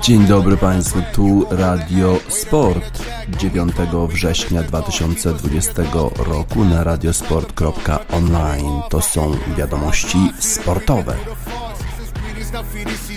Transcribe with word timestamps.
Dzień 0.00 0.26
dobry 0.26 0.56
Państwu, 0.56 0.98
tu 1.12 1.46
Radio 1.50 2.16
Sport 2.28 3.02
9 3.38 3.72
września 4.08 4.62
2020 4.62 5.72
roku 6.18 6.64
na 6.64 6.84
radiosport.online. 6.84 8.82
To 8.90 9.00
są 9.00 9.36
wiadomości 9.56 10.18
sportowe. 10.38 11.16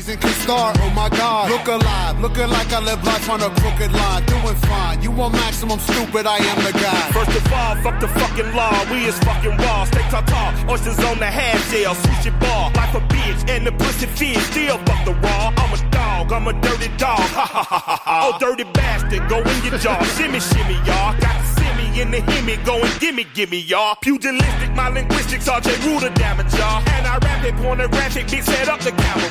Season 0.07 0.21
can 0.21 0.33
start. 0.41 0.77
Oh 0.81 0.89
my 0.91 1.09
God, 1.09 1.49
look 1.51 1.67
alive, 1.67 2.19
looking 2.19 2.49
like 2.49 2.71
I 2.71 2.79
live 2.79 3.03
life 3.03 3.29
on 3.29 3.41
a 3.41 3.49
crooked 3.59 3.91
line, 3.91 4.25
doing 4.25 4.55
fine. 4.55 5.01
You 5.01 5.11
want 5.11 5.33
maximum 5.33 5.79
stupid? 5.79 6.25
I 6.25 6.37
am 6.37 6.57
the 6.63 6.73
guy. 6.73 7.11
First 7.11 7.35
of 7.35 7.53
all, 7.53 7.75
fuck 7.83 7.99
the 7.99 8.07
fucking 8.07 8.53
law. 8.55 8.73
We 8.91 9.05
is 9.05 9.19
fucking 9.19 9.57
raw. 9.57 9.85
Stay 9.85 10.05
tall, 10.09 10.53
oysters 10.69 10.99
on 10.99 11.19
the 11.19 11.25
half 11.25 11.59
shell, 11.71 11.95
sushi 11.95 12.31
bar, 12.39 12.71
life 12.73 12.95
a 12.95 13.01
bitch, 13.11 13.49
and 13.49 13.65
the 13.65 13.71
pussy 13.71 14.07
fish 14.07 14.43
still 14.51 14.77
fuck 14.85 15.05
the 15.05 15.13
raw. 15.13 15.53
I'm 15.57 15.73
a 15.73 15.91
dog, 15.91 16.31
I'm 16.31 16.47
a 16.47 16.53
dirty 16.53 16.89
dog. 16.97 17.19
Ha 17.19 17.45
ha 17.45 17.63
ha 17.63 17.79
ha 17.79 18.01
ha. 18.03 18.17
Oh 18.25 18.37
dirty 18.39 18.63
bastard, 18.63 19.27
go 19.29 19.39
in 19.39 19.63
your 19.63 19.77
jaw, 19.77 20.01
shimmy 20.15 20.39
shimmy 20.39 20.75
y'all. 20.87 21.13
Got 21.19 21.56
in 21.99 22.11
the 22.11 22.21
hemi, 22.21 22.57
going 22.57 22.91
gimme, 22.99 23.25
gimme, 23.33 23.59
y'all. 23.59 23.95
Pugilistic, 24.01 24.75
my 24.75 24.89
linguistics, 24.89 25.47
RJ 25.47 25.85
Ruder 25.85 26.09
damage, 26.15 26.53
y'all. 26.53 26.83
And 26.89 27.07
I 27.07 27.17
rap 27.17 27.43
it, 27.43 27.55
pornographic, 27.55 28.27
bitch, 28.27 28.43
set 28.43 28.67
up 28.67 28.79
the 28.79 28.91
camera. 28.91 29.27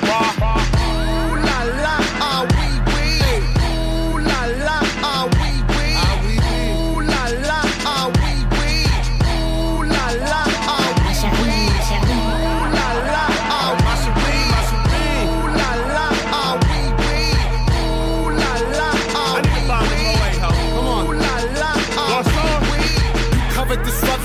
Ooh 0.76 1.36
la 1.44 1.62
la, 1.82 2.55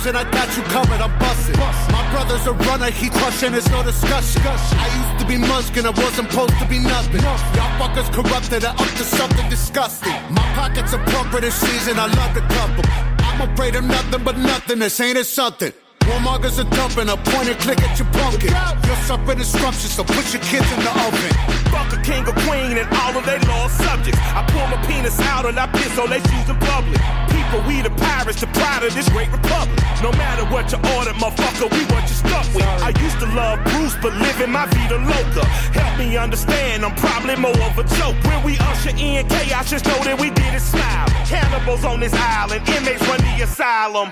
and 0.05 0.17
I 0.17 0.23
got 0.31 0.55
you 0.57 0.63
covered, 0.63 1.01
I'm 1.01 1.17
busting. 1.19 1.57
My 1.57 2.03
brother's 2.11 2.45
a 2.47 2.53
runner, 2.53 2.89
he 2.89 3.09
crushing, 3.09 3.53
it's 3.53 3.69
no 3.69 3.83
discussion. 3.83 4.41
I 4.45 4.87
used 4.99 5.19
to 5.21 5.25
be 5.27 5.37
muskin', 5.37 5.85
I 5.85 5.91
wasn't 5.91 6.31
supposed 6.31 6.57
to 6.59 6.67
be 6.67 6.79
nothing. 6.79 7.21
Y'all 7.21 7.73
fuckers 7.79 8.11
corrupted, 8.11 8.65
I 8.65 8.71
up 8.71 8.77
to 8.77 9.03
something 9.03 9.49
disgusting. 9.49 10.13
My 10.29 10.45
pockets 10.55 10.93
are 10.93 11.03
plumper 11.05 11.41
this 11.41 11.55
season, 11.55 11.99
I 11.99 12.07
love 12.07 12.33
to 12.33 12.41
them. 12.41 12.81
I'm 13.19 13.51
afraid 13.51 13.75
of 13.75 13.83
nothing 13.83 14.23
but 14.23 14.37
nothing, 14.37 14.79
this 14.79 14.99
ain't 14.99 15.17
it 15.17 15.25
something. 15.25 15.73
Warmongers 16.11 16.59
are 16.59 16.69
dumping 16.75 17.07
a 17.07 17.15
point 17.15 17.47
and 17.47 17.57
click 17.59 17.79
at 17.79 17.95
your 17.97 18.07
pumpkin. 18.11 18.51
You're 18.83 19.01
suffering 19.07 19.37
disruption, 19.37 19.87
so 19.87 20.03
put 20.03 20.27
your 20.35 20.43
kids 20.43 20.67
in 20.75 20.79
the 20.83 20.91
oven. 21.07 21.31
Fuck 21.71 21.87
a 21.95 21.99
king 22.03 22.27
or 22.27 22.35
queen 22.43 22.75
and 22.75 22.87
all 22.99 23.15
of 23.15 23.23
their 23.23 23.39
lost 23.47 23.79
subjects. 23.79 24.19
I 24.19 24.43
pull 24.51 24.67
my 24.67 24.75
penis 24.87 25.17
out 25.31 25.45
and 25.45 25.57
I 25.57 25.67
piss 25.71 25.97
on 25.97 26.09
their 26.09 26.19
shoes 26.19 26.49
in 26.51 26.59
public. 26.67 26.99
People, 27.31 27.63
we 27.63 27.79
the 27.79 27.95
pirates, 27.95 28.41
the 28.41 28.47
pride 28.47 28.83
of 28.83 28.93
this 28.93 29.07
great 29.07 29.31
republic. 29.31 29.79
No 30.03 30.11
matter 30.19 30.43
what 30.51 30.67
you 30.75 30.79
order, 30.99 31.15
motherfucker, 31.15 31.71
we 31.71 31.87
what 31.95 32.03
you 32.03 32.17
stuck 32.19 32.47
with. 32.51 32.67
I 32.83 32.91
used 32.99 33.19
to 33.23 33.27
love 33.31 33.63
Bruce, 33.71 33.95
but 34.03 34.11
living 34.19 34.51
my 34.51 34.67
vida 34.67 34.99
loca. 34.99 35.47
Help 35.71 35.97
me 35.97 36.17
understand, 36.17 36.83
I'm 36.83 36.95
probably 36.95 37.37
more 37.37 37.55
of 37.71 37.79
a 37.79 37.87
joke. 37.95 38.19
When 38.27 38.43
we 38.43 38.59
usher 38.59 38.91
in 38.99 39.23
chaos, 39.31 39.71
just 39.71 39.85
know 39.87 40.03
that 40.03 40.19
we 40.19 40.29
did 40.29 40.59
it 40.59 40.59
smile. 40.59 41.07
Cannibals 41.23 41.85
on 41.85 42.01
this 42.01 42.13
island, 42.13 42.67
inmates 42.67 42.99
run 43.07 43.23
the 43.23 43.43
asylum 43.47 44.11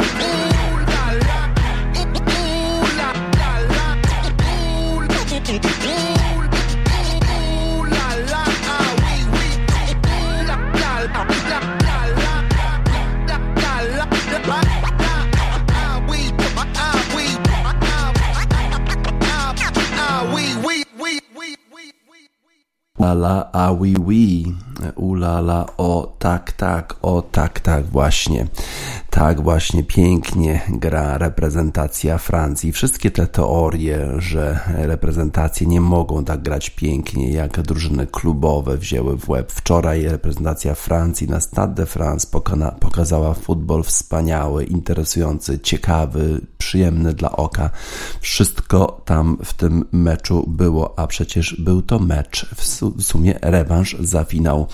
la 23.01 23.15
la, 23.15 23.49
ah 23.51 23.73
oui 23.73 23.95
oui. 23.97 24.53
Ulala 24.95 25.65
o 25.77 26.13
tak 26.19 26.51
tak, 26.51 26.95
o 27.01 27.21
tak 27.21 27.59
tak 27.59 27.85
właśnie. 27.85 28.47
Tak 29.09 29.41
właśnie 29.41 29.83
pięknie 29.83 30.61
gra 30.69 31.17
reprezentacja 31.17 32.17
Francji. 32.17 32.71
Wszystkie 32.71 33.11
te 33.11 33.27
teorie, 33.27 34.07
że 34.17 34.59
reprezentacje 34.67 35.67
nie 35.67 35.81
mogą 35.81 36.25
tak 36.25 36.41
grać 36.41 36.69
pięknie, 36.69 37.31
jak 37.31 37.61
drużyny 37.61 38.07
klubowe 38.07 38.77
wzięły 38.77 39.17
w 39.17 39.29
łeb. 39.29 39.51
Wczoraj 39.51 40.03
reprezentacja 40.03 40.75
Francji 40.75 41.27
na 41.27 41.39
Stade 41.39 41.73
de 41.73 41.85
France 41.85 42.27
pokazała 42.79 43.33
futbol 43.33 43.83
wspaniały, 43.83 44.63
interesujący, 44.63 45.59
ciekawy, 45.59 46.41
przyjemny 46.57 47.13
dla 47.13 47.31
oka. 47.31 47.69
Wszystko 48.21 49.01
tam 49.05 49.37
w 49.43 49.53
tym 49.53 49.85
meczu 49.91 50.45
było, 50.47 50.99
a 50.99 51.07
przecież 51.07 51.55
był 51.59 51.81
to 51.81 51.99
mecz 51.99 52.55
w 52.97 53.03
sumie 53.03 53.39
rewanż 53.41 53.95
za 53.99 54.23
finał 54.23 54.67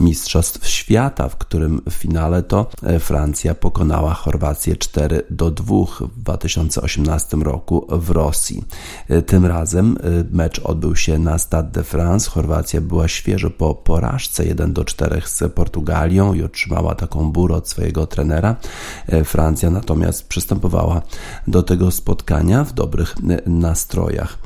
Mistrzostw 0.00 0.68
Świata, 0.68 1.28
w 1.28 1.36
którym 1.36 1.80
w 1.90 1.92
finale 1.92 2.42
to 2.42 2.66
Francja 3.00 3.54
pokonała 3.54 4.14
Chorwację 4.14 4.76
4 4.76 5.22
do 5.30 5.50
2 5.50 5.74
w 6.00 6.18
2018 6.18 7.36
roku 7.36 7.86
w 7.90 8.10
Rosji. 8.10 8.64
E, 9.08 9.22
tym 9.22 9.46
razem 9.46 9.96
e, 9.96 10.24
mecz 10.30 10.58
odbył 10.58 10.96
się 10.96 11.18
na 11.18 11.38
Stade 11.38 11.70
de 11.70 11.84
France. 11.84 12.30
Chorwacja 12.30 12.80
była 12.80 13.08
świeżo 13.08 13.50
po 13.50 13.74
porażce 13.74 14.44
1 14.44 14.72
do 14.72 14.84
4 14.84 15.22
z 15.24 15.52
Portugalią 15.54 16.34
i 16.34 16.42
otrzymała 16.42 16.94
taką 16.94 17.32
burę 17.32 17.54
od 17.54 17.68
swojego 17.68 18.06
trenera. 18.06 18.56
E, 19.06 19.24
Francja 19.24 19.70
natomiast 19.70 20.28
przystępowała 20.28 21.02
do 21.46 21.62
tego 21.62 21.90
spotkania 21.90 22.64
w 22.64 22.72
dobrych 22.72 23.14
nastrojach. 23.46 24.38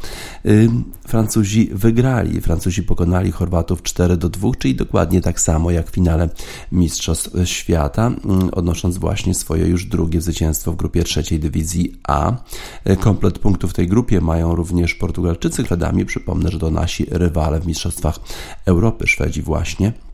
Francuzi 1.08 1.70
wygrali. 1.72 2.40
Francuzi 2.40 2.82
pokonali 2.82 3.32
Chorwatów 3.32 3.82
4 3.82 4.16
do 4.16 4.28
2, 4.28 4.50
czyli 4.58 4.74
dokładnie 4.74 5.20
tak 5.20 5.40
samo 5.40 5.70
jak 5.70 5.90
w 5.90 5.94
finale 5.94 6.28
Mistrzostw 6.72 7.30
Świata, 7.44 8.10
odnosząc 8.52 8.98
właśnie 8.98 9.34
swoje 9.34 9.66
już 9.66 9.84
drugie 9.86 10.20
zwycięstwo 10.20 10.72
w 10.72 10.76
grupie 10.76 11.04
trzeciej 11.04 11.40
dywizji 11.40 12.00
A. 12.08 12.32
Komplet 13.00 13.38
punktów 13.38 13.70
w 13.70 13.74
tej 13.74 13.86
grupie 13.86 14.20
mają 14.20 14.54
również 14.54 14.94
Portugalczycy. 14.94 15.64
Kredami 15.64 16.04
przypomnę, 16.04 16.50
że 16.50 16.58
to 16.58 16.70
nasi 16.70 17.06
rywale 17.10 17.60
w 17.60 17.66
Mistrzostwach 17.66 18.18
Europy, 18.66 19.06
Szwedzi 19.06 19.42
właśnie. 19.42 20.07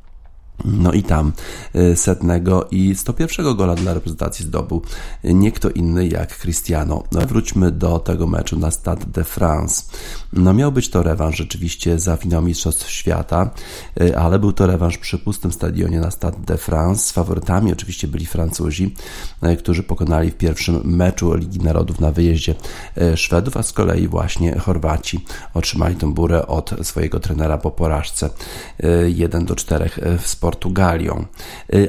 No 0.64 0.92
i 0.92 1.02
tam 1.02 1.32
y, 1.76 1.96
setnego 1.96 2.68
i 2.70 2.94
101 2.94 3.56
gola 3.56 3.74
dla 3.74 3.94
reprezentacji 3.94 4.44
zdobył 4.44 4.82
nie 5.24 5.52
kto 5.52 5.70
inny 5.70 6.08
jak 6.08 6.38
Cristiano. 6.38 7.02
No, 7.12 7.20
wróćmy 7.20 7.70
do 7.70 7.98
tego 7.98 8.26
meczu 8.26 8.58
na 8.58 8.70
Stade 8.70 9.06
de 9.06 9.24
France. 9.24 9.82
No 10.32 10.54
miał 10.54 10.72
być 10.72 10.88
to 10.88 11.02
rewanż 11.02 11.36
rzeczywiście 11.36 11.98
za 11.98 12.16
finał 12.16 12.42
Mistrzostw 12.42 12.90
Świata, 12.90 13.50
y, 14.00 14.18
ale 14.18 14.38
był 14.38 14.52
to 14.52 14.66
rewanż 14.66 14.98
przy 14.98 15.18
pustym 15.18 15.52
stadionie 15.52 16.00
na 16.00 16.10
Stade 16.10 16.38
de 16.46 16.58
France. 16.58 17.12
Faworytami 17.12 17.72
oczywiście 17.72 18.08
byli 18.08 18.26
Francuzi, 18.26 18.94
y, 19.44 19.56
którzy 19.56 19.82
pokonali 19.82 20.30
w 20.30 20.36
pierwszym 20.36 20.80
meczu 20.84 21.34
Ligi 21.34 21.58
Narodów 21.58 22.00
na 22.00 22.12
wyjeździe 22.12 22.54
Szwedów, 23.16 23.56
a 23.56 23.62
z 23.62 23.72
kolei 23.72 24.08
właśnie 24.08 24.58
Chorwaci 24.58 25.24
otrzymali 25.54 25.96
tę 25.96 26.14
burę 26.14 26.46
od 26.46 26.74
swojego 26.82 27.20
trenera 27.20 27.58
po 27.58 27.70
porażce 27.70 28.30
1 29.06 29.44
do 29.44 29.56
4 29.56 29.90
w 30.18 30.28
Portugalią. 30.44 31.24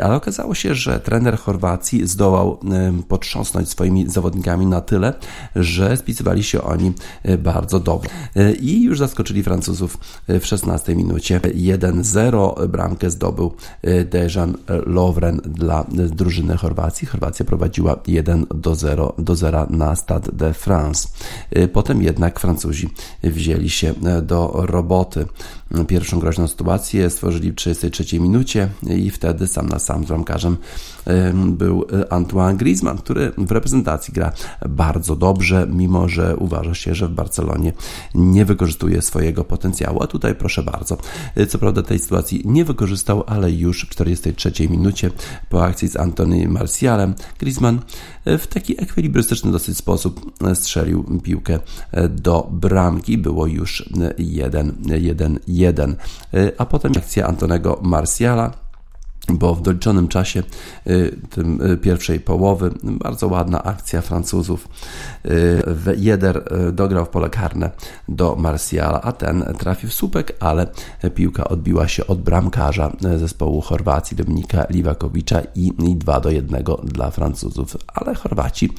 Ale 0.04 0.16
okazało 0.16 0.56
się, 0.56 0.76
że 0.76 1.00
trener 1.00 1.38
Chorwacji 1.38 2.08
zdołał 2.08 2.60
potrząsnąć 3.08 3.70
swoimi 3.70 4.10
zawodnikami 4.10 4.66
na 4.66 4.82
tyle, 4.82 5.14
że 5.56 5.98
spisywali 5.98 6.44
się 6.44 6.62
oni 6.62 6.94
bardzo 7.38 7.80
dobrze. 7.80 8.10
I 8.60 8.84
już 8.84 9.00
zaskoczyli 9.00 9.44
Francuzów 9.44 9.98
w 10.28 10.46
16 10.46 10.96
minucie. 10.96 11.40
1-0 11.40 12.68
bramkę 12.68 13.10
zdobył 13.10 13.54
Dejan 14.06 14.58
Lovren 14.86 15.42
dla 15.46 15.86
drużyny 15.92 16.58
Chorwacji. 16.58 17.08
Chorwacja 17.08 17.46
prowadziła 17.46 18.00
1 18.08 18.46
do 18.56 18.76
0 18.76 19.14
do 19.18 19.36
0 19.36 19.68
na 19.70 19.96
Stade 19.96 20.32
de 20.34 20.54
France. 20.54 21.08
Potem 21.74 22.02
jednak 22.02 22.40
Francuzi 22.40 22.90
wzięli 23.24 23.70
się 23.70 23.94
do 24.24 24.54
roboty. 24.56 25.26
Pierwszą 25.88 26.20
groźną 26.20 26.48
sytuację 26.48 27.10
stworzyli 27.10 27.52
w 27.52 27.56
33 27.56 28.20
minucie 28.20 28.45
i 28.86 29.12
wtedy 29.12 29.48
sam 29.48 29.70
na 29.70 29.80
sam 29.80 30.06
z 30.06 30.08
bramkarzem 30.08 30.58
był 31.46 31.86
Antoine 32.10 32.58
Griezmann, 32.58 32.98
który 32.98 33.32
w 33.38 33.52
reprezentacji 33.52 34.14
gra 34.14 34.32
bardzo 34.70 35.16
dobrze, 35.16 35.68
mimo 35.70 36.10
że 36.10 36.36
uważa 36.38 36.74
się, 36.74 36.96
że 36.96 37.08
w 37.08 37.12
Barcelonie 37.12 37.74
nie 38.16 38.46
wykorzystuje 38.46 39.02
swojego 39.02 39.44
potencjału. 39.44 40.04
A 40.04 40.08
tutaj 40.08 40.36
proszę 40.36 40.64
bardzo. 40.64 40.98
Co 41.50 41.58
prawda 41.58 41.84
tej 41.84 42.00
sytuacji 42.00 42.42
nie 42.46 42.66
wykorzystał, 42.66 43.24
ale 43.28 43.52
już 43.52 43.86
w 43.86 43.90
43 43.90 44.70
minucie 44.70 45.12
po 45.50 45.64
akcji 45.64 45.88
z 45.88 45.96
Antony 45.96 46.48
Martialem 46.48 47.14
Griezmann 47.40 47.80
w 48.26 48.48
taki 48.48 48.82
ekwilibrystyczny 48.82 49.52
dosyć 49.52 49.78
sposób 49.78 50.32
strzelił 50.54 51.20
piłkę 51.24 51.60
do 52.10 52.50
bramki. 52.52 53.18
Było 53.18 53.48
już 53.48 53.90
1-1-1. 54.20 55.96
A 56.58 56.66
potem 56.66 56.92
akcja 56.98 57.28
Antonego 57.28 57.80
Martiala 57.84 58.65
bo 59.30 59.56
w 59.56 59.62
doliczonym 59.62 60.08
czasie 60.08 60.44
y, 60.88 61.16
tym 61.30 61.62
y, 61.62 61.78
pierwszej 61.78 62.20
połowy 62.20 62.72
bardzo 62.84 63.28
ładna 63.28 63.64
akcja 63.64 64.02
Francuzów. 64.02 64.68
Y, 65.26 65.96
Jeder 65.98 66.44
dograł 66.74 67.06
w 67.06 67.10
pole 67.10 67.30
karne 67.30 67.72
do 68.10 68.36
Martiala, 68.36 69.02
a 69.02 69.12
ten 69.12 69.46
trafił 69.60 69.90
w 69.90 69.94
słupek, 69.94 70.38
ale 70.40 70.68
piłka 71.16 71.44
odbiła 71.44 71.88
się 71.88 72.08
od 72.08 72.22
bramkarza 72.22 72.92
zespołu 73.18 73.62
Chorwacji 73.62 74.18
Dominika 74.18 74.66
Liwakowicza 74.70 75.42
i 75.56 75.74
2 75.96 76.20
do 76.20 76.30
1 76.30 76.64
dla 76.84 77.12
Francuzów. 77.12 77.78
Ale 77.94 78.16
Chorwaci 78.16 78.70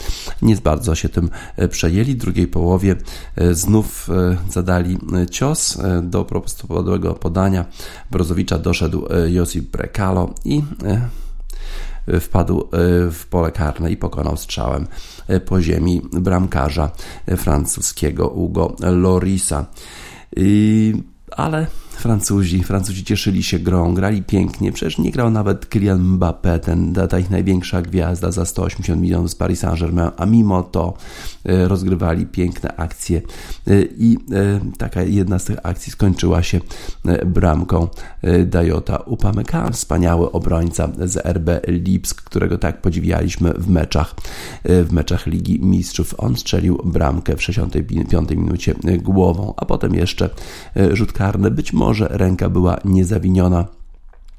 nie 0.43 0.57
bardzo 0.57 0.95
się 0.95 1.09
tym 1.09 1.31
przejęli. 1.71 2.15
W 2.15 2.19
drugiej 2.19 2.47
połowie 2.47 2.97
znów 3.53 4.09
zadali 4.51 4.99
cios 5.31 5.79
do 6.03 6.25
prostopadłego 6.25 7.15
podania. 7.15 7.65
Brozowicza 8.11 8.59
doszedł 8.59 9.07
Josip 9.29 9.71
Brekalo 9.71 10.35
i 10.45 10.63
e, 10.85 12.21
wpadł 12.21 12.61
e, 12.61 12.67
w 13.11 13.27
pole 13.31 13.53
karne 13.53 13.91
i 13.91 13.97
pokonał 13.97 14.37
strzałem 14.37 14.87
e, 15.29 15.41
po 15.41 15.63
ziemi 15.63 16.03
bramkarza 16.13 16.91
francuskiego 17.37 18.29
Hugo 18.29 18.77
Lorisa. 18.81 19.67
Ale 21.31 21.67
Francuzi, 21.97 22.63
Francuzi 22.63 23.05
cieszyli 23.05 23.43
się 23.43 23.59
grą, 23.59 23.95
grali 23.95 24.23
pięknie. 24.23 24.73
Przecież 24.73 24.99
nie 24.99 25.11
grał 25.11 25.31
nawet 25.31 25.67
Kylian 25.67 26.19
Mbappé, 26.19 26.59
ten, 26.59 26.95
ta 27.11 27.19
ich 27.19 27.31
największa 27.31 27.83
gwiazda 27.83 28.33
za 28.33 28.45
180 28.45 29.03
milionów 29.03 29.31
z 29.31 29.35
Paris 29.35 29.61
Saint-Germain, 29.61 30.11
a 30.17 30.27
mimo 30.27 30.63
to 30.63 30.95
rozgrywali 31.47 32.27
piękne 32.27 32.77
akcje 32.77 33.23
e, 33.67 33.83
i 33.83 34.19
e, 34.33 34.61
taka 34.79 35.03
jedna 35.03 35.39
z 35.39 35.45
tych 35.45 35.59
akcji 35.63 35.93
skończyła 35.93 36.43
się 36.43 36.61
bramką 37.27 37.89
Dajota 38.47 38.97
Upamecano, 38.97 39.71
wspaniały 39.71 40.33
obrońca 40.33 40.89
z 41.05 41.27
RB 41.27 41.51
Lipsk, 41.69 42.23
którego 42.23 42.59
tak 42.59 42.83
podziwialiśmy 42.83 43.53
w 43.53 43.69
meczach, 43.69 44.15
w 44.65 44.93
meczach 44.93 45.27
Ligi 45.27 45.61
Mistrzów. 45.61 46.15
On 46.19 46.37
strzelił 46.37 46.81
bramkę 46.85 47.37
w 47.37 47.43
65 47.43 48.31
minucie 48.31 48.75
głową, 48.99 49.55
a 49.57 49.65
potem 49.65 49.95
jeszcze 49.95 50.31
rzut 50.93 51.13
karny, 51.13 51.51
być 51.51 51.73
może 51.73 52.09
ręka 52.11 52.51
była 52.51 52.77
niezawiniona 52.85 53.65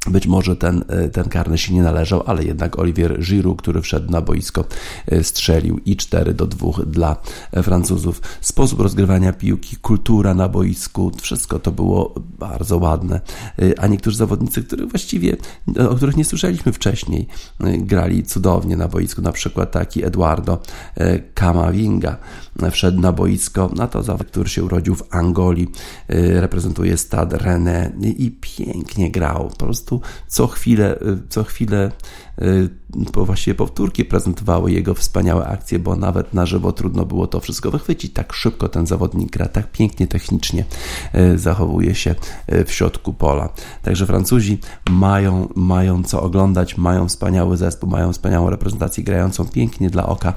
być 0.10 0.28
może 0.28 0.56
ten, 0.56 0.84
e, 0.88 1.10
ten 1.10 1.30
karny 1.30 1.58
się 1.58 1.74
nie 1.74 1.82
należał, 1.82 2.24
ale 2.26 2.44
jednak 2.44 2.80
Olivier 2.80 3.20
Giroud, 3.20 3.62
który 3.62 3.82
wszedł 3.82 4.12
na 4.12 4.22
boisko, 4.22 4.66
e, 5.08 5.24
strzelił 5.24 5.80
i 5.86 5.96
4 5.96 6.34
do 6.34 6.48
2 6.48 6.86
dla 6.86 7.16
Francuzów. 7.64 8.22
Sposób 8.42 8.80
rozgrywania 8.80 9.34
piłki, 9.34 9.76
kultura 9.76 10.34
na 10.34 10.50
boisku, 10.50 11.12
wszystko 11.22 11.60
to 11.60 11.72
było 11.72 12.16
bardzo 12.40 12.78
ładne. 12.78 13.22
E, 13.60 13.80
a 13.80 13.88
niektórzy 13.88 14.18
zawodnicy, 14.18 14.64
których 14.64 14.90
właściwie, 14.90 15.38
o 15.90 15.96
których 15.96 16.18
nie 16.18 16.26
słyszeliśmy 16.26 16.72
wcześniej, 16.72 17.28
grali 17.78 18.24
cudownie 18.24 18.78
na 18.78 18.88
boisku. 18.88 19.22
Na 19.22 19.32
przykład 19.32 19.72
taki 19.72 20.06
Eduardo 20.06 20.62
Camavinga 21.36 22.18
wszedł 22.72 23.00
na 23.02 23.12
boisko, 23.12 23.70
na 23.76 23.88
to 23.88 24.04
zawód, 24.04 24.28
który 24.28 24.50
się 24.50 24.64
urodził 24.64 24.96
w 24.96 25.04
Angolii, 25.16 25.68
reprezentuje 26.40 26.98
Stade 26.98 27.38
René 27.38 27.92
i 28.18 28.32
pięknie 28.32 29.12
grał. 29.12 29.50
Po 29.50 29.66
prostu 29.66 29.97
co 30.28 30.48
chwilę, 30.48 31.00
y, 31.02 31.18
co 31.30 31.44
chwilę 31.44 31.92
y, 32.42 32.70
bo 33.14 33.26
właściwie 33.26 33.56
powtórki 33.56 34.06
prezentowały 34.06 34.72
jego 34.72 34.94
wspaniałe 34.94 35.48
akcje, 35.48 35.80
bo 35.80 35.96
nawet 35.96 36.34
na 36.34 36.46
żywo 36.46 36.72
trudno 36.72 37.06
było 37.06 37.28
to 37.28 37.40
wszystko 37.40 37.72
wychwycić. 37.72 38.14
Tak 38.14 38.34
szybko 38.34 38.70
ten 38.70 38.88
zawodnik 38.88 39.32
gra, 39.32 39.48
tak 39.48 39.72
pięknie 39.72 40.08
technicznie 40.08 40.66
y, 41.16 41.40
zachowuje 41.40 41.96
się 41.96 42.16
w 42.66 42.72
środku 42.72 43.14
pola. 43.14 43.50
Także 43.84 44.06
Francuzi 44.06 44.58
mają, 44.90 45.50
mają 45.56 46.04
co 46.04 46.22
oglądać, 46.22 46.78
mają 46.78 47.08
wspaniały 47.08 47.58
zespół, 47.58 47.90
mają 47.90 48.14
wspaniałą 48.14 48.50
reprezentację 48.50 49.04
grającą 49.04 49.46
pięknie 49.46 49.90
dla 49.90 50.06
oka 50.06 50.34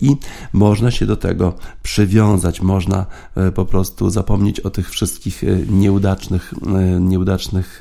i 0.00 0.16
można 0.52 0.90
się 0.90 1.06
do 1.06 1.16
tego 1.16 1.52
przywiązać, 1.82 2.60
można 2.60 3.06
po 3.54 3.64
prostu 3.64 4.10
zapomnieć 4.10 4.60
o 4.60 4.70
tych 4.70 4.90
wszystkich 4.90 5.42
nieudacznych, 5.68 6.54
nieudacznych 7.00 7.80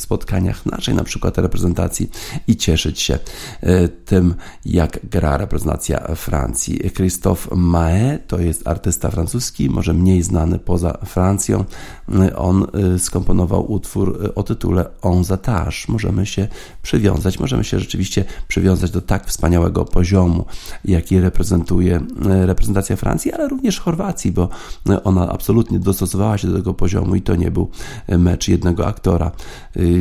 spotkaniach 0.00 0.66
naszej 0.66 0.94
na 0.94 1.04
przykład 1.04 1.38
reprezentacji 1.38 2.10
i 2.46 2.56
cieszyć 2.56 3.00
się 3.00 3.18
e, 3.60 3.88
tym, 3.88 4.34
jak 4.64 5.00
gra 5.10 5.36
reprezentacja 5.36 6.14
Francji. 6.14 6.90
Christophe 6.94 7.50
Mahé 7.50 8.18
to 8.26 8.38
jest 8.38 8.68
artysta 8.68 9.10
francuski, 9.10 9.70
może 9.70 9.92
mniej 9.92 10.22
znany 10.22 10.58
poza 10.58 10.92
Francją. 10.92 11.64
E, 12.14 12.36
on 12.36 12.66
e, 12.94 12.98
skomponował 12.98 13.72
utwór 13.72 14.32
o 14.34 14.42
tytule 14.42 14.90
On 15.02 15.24
Zatage. 15.24 15.76
Możemy 15.88 16.26
się 16.26 16.48
przywiązać, 16.82 17.38
możemy 17.38 17.64
się 17.64 17.80
rzeczywiście 17.80 18.24
przywiązać 18.48 18.90
do 18.90 19.00
tak 19.00 19.26
wspaniałego 19.26 19.84
poziomu, 19.84 20.44
jaki 20.84 21.20
reprezentuje 21.20 22.00
reprezentacja 22.20 22.96
Francji, 22.96 23.32
ale 23.32 23.48
również 23.48 23.80
Chorwacji, 23.80 24.32
bo 24.32 24.48
ona 25.04 25.28
absolutnie 25.28 25.78
dostosowała 25.78 26.38
się 26.38 26.48
do 26.48 26.56
tego 26.56 26.74
poziomu 26.74 27.14
i 27.14 27.22
to 27.22 27.36
nie 27.36 27.50
był 27.50 27.70
mecz 28.08 28.48
jednego 28.48 28.86
aktora 28.86 29.30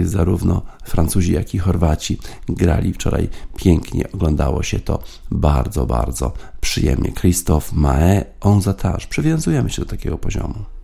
zarówno 0.03 0.61
Francuzi, 0.83 1.33
jak 1.33 1.55
i 1.55 1.59
Chorwaci 1.59 2.17
grali 2.49 2.93
wczoraj 2.93 3.29
pięknie. 3.57 4.11
Oglądało 4.11 4.63
się 4.63 4.79
to 4.79 4.99
bardzo, 5.31 5.85
bardzo 5.85 6.31
przyjemnie. 6.61 7.11
Christophe 7.11 7.75
Mae, 7.75 8.25
on 8.41 8.61
zatage. 8.61 9.07
Przywiązujemy 9.09 9.69
się 9.69 9.81
do 9.81 9.87
takiego 9.87 10.17
poziomu. 10.17 10.75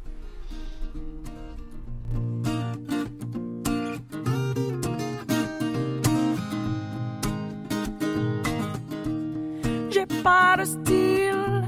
pas 10.24 10.58
de 10.58 10.66
style, 10.66 11.64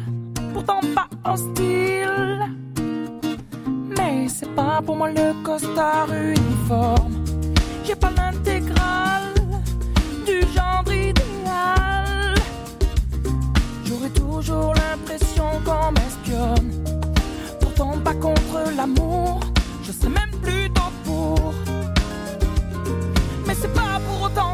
pourtant 0.53 0.81
pas 0.95 1.09
hostile. 1.23 2.49
Mais 3.97 4.27
c'est 4.27 4.53
pas 4.55 4.81
pour 4.85 4.95
moi 4.95 5.09
le 5.09 5.33
costard 5.43 6.09
uniforme. 6.09 7.22
J'ai 7.85 7.95
pas 7.95 8.11
l'intégrale 8.11 9.33
du 10.25 10.39
genre 10.53 10.85
idéal. 10.87 12.33
J'aurais 13.85 14.09
toujours 14.09 14.73
l'impression 14.73 15.61
qu'on 15.65 15.91
m'espionne. 15.91 16.71
Pourtant 17.59 17.97
pas 18.03 18.13
contre 18.13 18.71
l'amour, 18.77 19.41
je 19.83 19.91
sais 19.91 20.09
même 20.09 20.31
plutôt 20.41 20.91
pour. 21.03 21.53
Mais 23.45 23.55
c'est 23.55 23.73
pas 23.73 23.99
pour 24.07 24.21
autant 24.27 24.52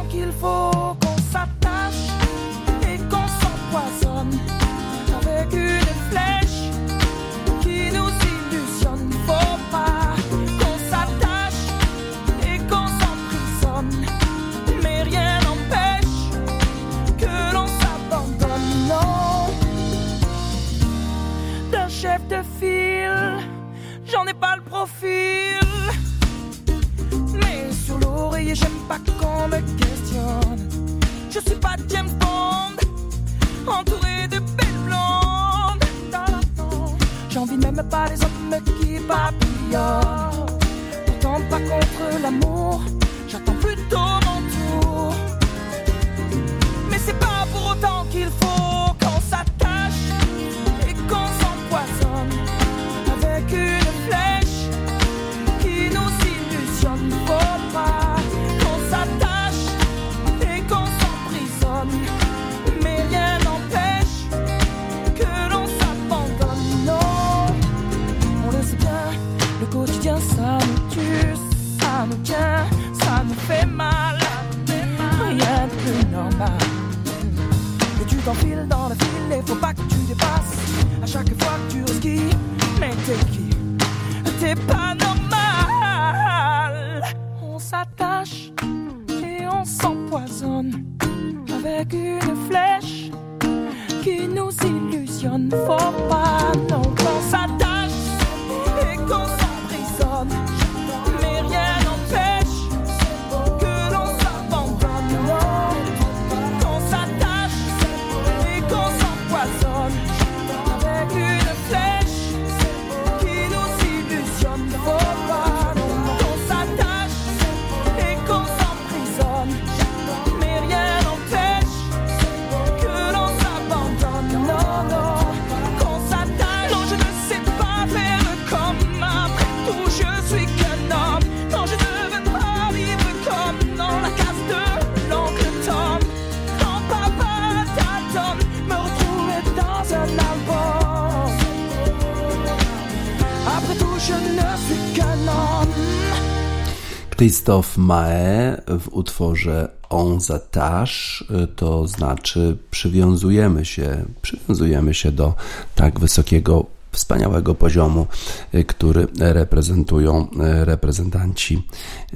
Christophe 147.49 147.81
Mae 147.81 148.61
w 148.79 148.87
utworze 148.91 149.69
On 149.89 150.17
s'attache, 150.19 151.23
to 151.55 151.87
znaczy 151.87 152.57
przywiązujemy 152.71 153.65
się, 153.65 154.05
przywiązujemy 154.21 154.93
się 154.93 155.11
do 155.11 155.33
tak 155.75 155.99
wysokiego, 155.99 156.65
wspaniałego 156.91 157.55
poziomu, 157.55 158.07
y, 158.53 158.63
który 158.63 159.07
reprezentują 159.19 160.27
y, 160.61 160.65
reprezentanci 160.65 161.63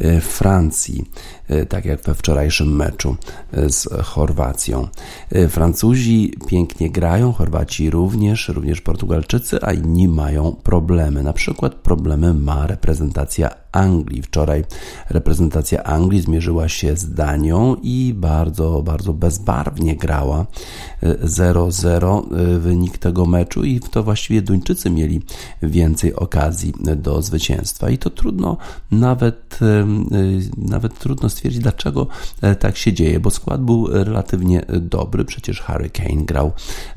y, 0.01 0.21
Francji, 0.21 1.05
y, 1.51 1.65
tak 1.65 1.85
jak 1.85 2.01
we 2.01 2.13
wczorajszym 2.13 2.75
meczu 2.75 3.15
y, 3.57 3.69
z 3.69 3.87
Chorwacją. 4.03 4.87
Y, 5.35 5.49
Francuzi 5.49 6.33
pięknie 6.47 6.89
grają, 6.91 7.31
Chorwaci 7.31 7.89
również, 7.89 8.47
również 8.47 8.81
Portugalczycy, 8.81 9.59
a 9.61 9.73
inni 9.73 10.07
mają 10.07 10.51
problemy. 10.51 11.23
Na 11.23 11.33
przykład 11.33 11.75
problemy 11.75 12.33
ma 12.33 12.67
reprezentacja 12.67 13.62
Anglii. 13.73 14.21
Wczoraj 14.21 14.65
reprezentacja 15.09 15.83
Anglii 15.83 16.21
zmierzyła 16.21 16.69
się 16.69 16.97
z 16.97 17.13
Danią 17.13 17.75
i 17.81 18.13
bardzo, 18.15 18.83
bardzo 18.83 19.13
bezbarwnie 19.13 19.95
grała. 19.95 20.45
0-0 21.23 22.23
wynik 22.59 22.97
tego 22.97 23.25
meczu 23.25 23.63
i 23.63 23.79
to 23.79 24.03
właściwie 24.03 24.41
Duńczycy 24.41 24.89
mieli 24.89 25.21
więcej 25.61 26.15
okazji 26.15 26.73
do 26.95 27.21
zwycięstwa. 27.21 27.89
I 27.89 27.97
to 27.97 28.09
trudno 28.09 28.57
nawet, 28.91 29.59
nawet 30.57 30.99
trudno 30.99 31.29
stwierdzić, 31.29 31.61
dlaczego 31.61 32.07
tak 32.59 32.77
się 32.77 32.93
dzieje, 32.93 33.19
bo 33.19 33.29
skład 33.29 33.61
był 33.61 33.87
relatywnie 33.87 34.65
dobry. 34.81 35.25
Przecież 35.25 35.61
Harry 35.61 35.89
Kane 35.89 36.25
grał 36.25 36.51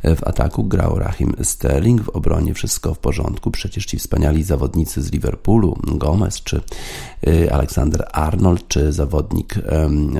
w 0.04 0.24
ataku, 0.24 0.64
grał 0.64 0.98
Rahim 0.98 1.34
Sterling, 1.42 2.02
w 2.02 2.08
obronie 2.08 2.54
wszystko 2.54 2.94
w 2.94 2.98
porządku. 2.98 3.50
Przecież 3.50 3.86
ci 3.86 3.98
wspaniali 3.98 4.42
zawodnicy 4.42 5.02
z 5.02 5.12
Liverpoolu, 5.12 5.78
Gomez 5.84 6.42
czy 6.42 6.60
Aleksander 7.52 8.08
Arnold, 8.12 8.68
czy 8.68 8.92
zawodnik 8.92 9.54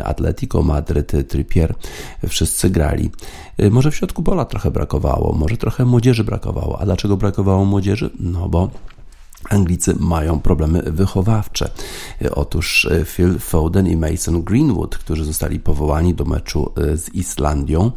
Atletico 0.05 0.63
Madryt, 0.63 1.13
Trippier, 1.29 1.75
wszyscy 2.29 2.71
grali. 2.71 3.11
Może 3.71 3.91
w 3.91 3.97
środku 3.97 4.23
pola 4.23 4.45
trochę 4.45 4.71
brakowało, 4.71 5.33
może 5.33 5.57
trochę 5.57 5.85
młodzieży 5.85 6.25
brakowało. 6.25 6.81
A 6.81 6.85
dlaczego 6.85 7.17
brakowało 7.17 7.65
młodzieży? 7.65 8.11
No 8.21 8.49
bo 8.49 8.71
Anglicy 9.51 9.95
mają 10.01 10.41
problemy 10.41 10.83
wychowawcze. 10.83 11.71
Otóż 12.35 12.89
Phil 13.05 13.39
Foden 13.39 13.87
i 13.87 13.97
Mason 13.97 14.43
Greenwood, 14.43 14.99
którzy 14.99 15.25
zostali 15.25 15.61
powołani 15.61 16.15
do 16.15 16.25
meczu 16.25 16.73
z 16.95 17.09
Islandią, 17.15 17.91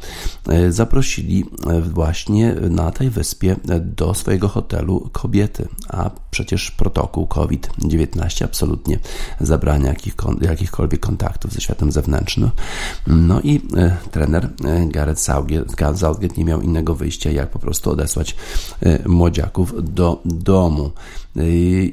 zaprosili 0.70 1.46
właśnie 1.94 2.56
na 2.70 2.92
tej 2.92 3.10
wyspie 3.10 3.56
do 3.82 4.14
swojego 4.14 4.48
hotelu 4.48 5.10
kobiety, 5.12 5.68
a 5.90 6.10
przecież 6.32 6.72
protokół 6.72 7.28
COVID-19 7.28 8.46
absolutnie 8.46 9.00
zabrania 9.42 9.90
jakich, 9.90 10.16
jakichkolwiek 10.42 11.00
kontaktów 11.00 11.54
ze 11.54 11.62
światem 11.62 11.92
zewnętrznym. 11.92 12.50
No 13.08 13.42
i 13.42 13.62
trener 14.12 14.50
Gareth 14.88 15.22
Southgate 15.22 16.36
nie 16.38 16.46
miał 16.46 16.62
innego 16.62 16.96
wyjścia, 16.96 17.32
jak 17.32 17.50
po 17.50 17.60
prostu 17.60 17.92
odesłać 17.92 18.36
młodziaków 19.06 19.94
do 19.94 20.22
domu 20.26 20.92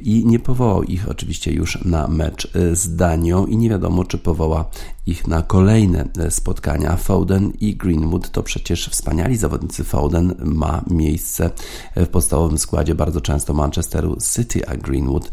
i 0.03 0.23
nie 0.27 0.39
powołał 0.39 0.83
ich 0.83 1.09
oczywiście 1.11 1.53
już 1.53 1.85
na 1.85 2.09
mecz 2.09 2.53
z 2.73 2.97
Danią 2.97 3.47
i 3.47 3.57
nie 3.57 3.71
wiadomo, 3.71 4.05
czy 4.05 4.19
powoła 4.19 4.71
ich 5.07 5.29
na 5.29 5.43
kolejne 5.43 6.09
spotkania. 6.31 6.97
Foden 6.97 7.53
i 7.61 7.77
Greenwood 7.77 8.31
to 8.31 8.43
przecież 8.43 8.89
wspaniali 8.89 9.37
zawodnicy. 9.37 9.85
Foden 9.85 10.35
ma 10.39 10.83
miejsce 10.91 11.51
w 11.97 12.09
podstawowym 12.09 12.59
składzie 12.59 12.95
bardzo 12.95 13.21
często 13.21 13.55
Manchesteru 13.55 14.17
City, 14.35 14.69
a 14.69 14.77
Greenwood 14.77 15.31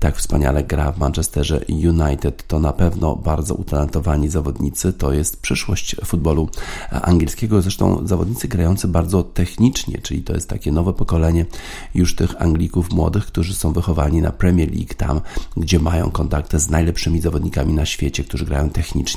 tak 0.00 0.16
wspaniale 0.16 0.64
gra 0.64 0.92
w 0.92 0.98
Manchesterze 0.98 1.60
United. 1.68 2.46
To 2.46 2.58
na 2.58 2.72
pewno 2.72 3.16
bardzo 3.16 3.54
utalentowani 3.54 4.28
zawodnicy. 4.28 4.92
To 4.92 5.12
jest 5.12 5.40
przyszłość 5.40 5.96
futbolu 6.04 6.48
angielskiego. 6.90 7.62
Zresztą 7.62 8.06
zawodnicy 8.06 8.48
grający 8.48 8.88
bardzo 8.88 9.22
technicznie, 9.22 9.98
czyli 9.98 10.22
to 10.22 10.34
jest 10.34 10.48
takie 10.48 10.72
nowe 10.72 10.92
pokolenie 10.92 11.46
już 11.94 12.16
tych 12.16 12.42
Anglików 12.42 12.92
młodych, 12.92 13.26
którzy 13.26 13.54
są 13.54 13.72
wychowani 13.72 14.22
na 14.22 14.32
Premier 14.32 14.70
League, 14.70 14.94
tam 14.96 15.20
gdzie 15.56 15.78
mają 15.78 16.10
kontakty 16.10 16.58
z 16.58 16.70
najlepszymi 16.70 17.20
zawodnikami 17.20 17.72
na 17.72 17.86
świecie, 17.86 18.24
którzy 18.24 18.44
grają 18.44 18.70
technicznie 18.70 19.15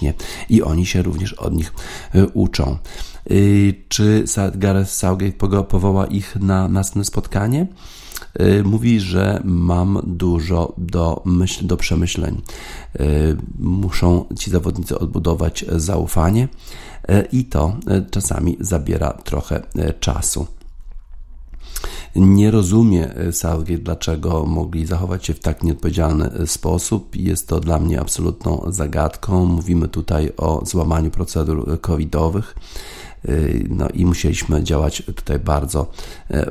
i 0.50 0.62
oni 0.62 0.86
się 0.86 1.02
również 1.02 1.34
od 1.34 1.54
nich 1.54 1.74
uczą. 2.34 2.78
Czy 3.88 4.24
Gareth 4.56 4.92
Southgate 4.92 5.64
powoła 5.64 6.06
ich 6.06 6.36
na 6.36 6.68
następne 6.68 7.06
spotkanie? 7.06 7.68
Mówi, 8.64 9.00
że 9.00 9.42
mam 9.46 10.02
dużo 10.08 10.74
do, 10.78 11.22
myśl, 11.26 11.68
do 11.68 11.78
przemyśleń. 11.78 12.42
Muszą 13.60 14.26
ci 14.40 14.52
zawodnicy 14.52 15.00
odbudować 15.00 15.66
zaufanie 15.68 16.48
i 17.32 17.46
to 17.46 17.76
czasami 18.12 18.58
zabiera 18.60 19.14
trochę 19.14 19.62
czasu. 20.00 20.48
Nie 22.16 22.52
rozumie 22.52 23.14
Southgate, 23.32 23.80
dlaczego 23.84 24.46
mogli 24.46 24.86
zachować 24.86 25.26
się 25.26 25.34
w 25.34 25.40
tak 25.40 25.64
nieodpowiedzialny 25.64 26.48
sposób. 26.48 27.16
Jest 27.16 27.48
to 27.48 27.60
dla 27.60 27.80
mnie 27.80 28.02
absolutną 28.02 28.64
zagadką. 28.68 29.46
Mówimy 29.46 29.88
tutaj 29.88 30.32
o 30.38 30.66
złamaniu 30.66 31.12
procedur 31.12 31.82
covidowych. 31.82 32.56
No 33.70 33.90
i 33.94 34.06
musieliśmy 34.06 34.64
działać 34.64 35.04
tutaj 35.16 35.40
bardzo, 35.40 35.92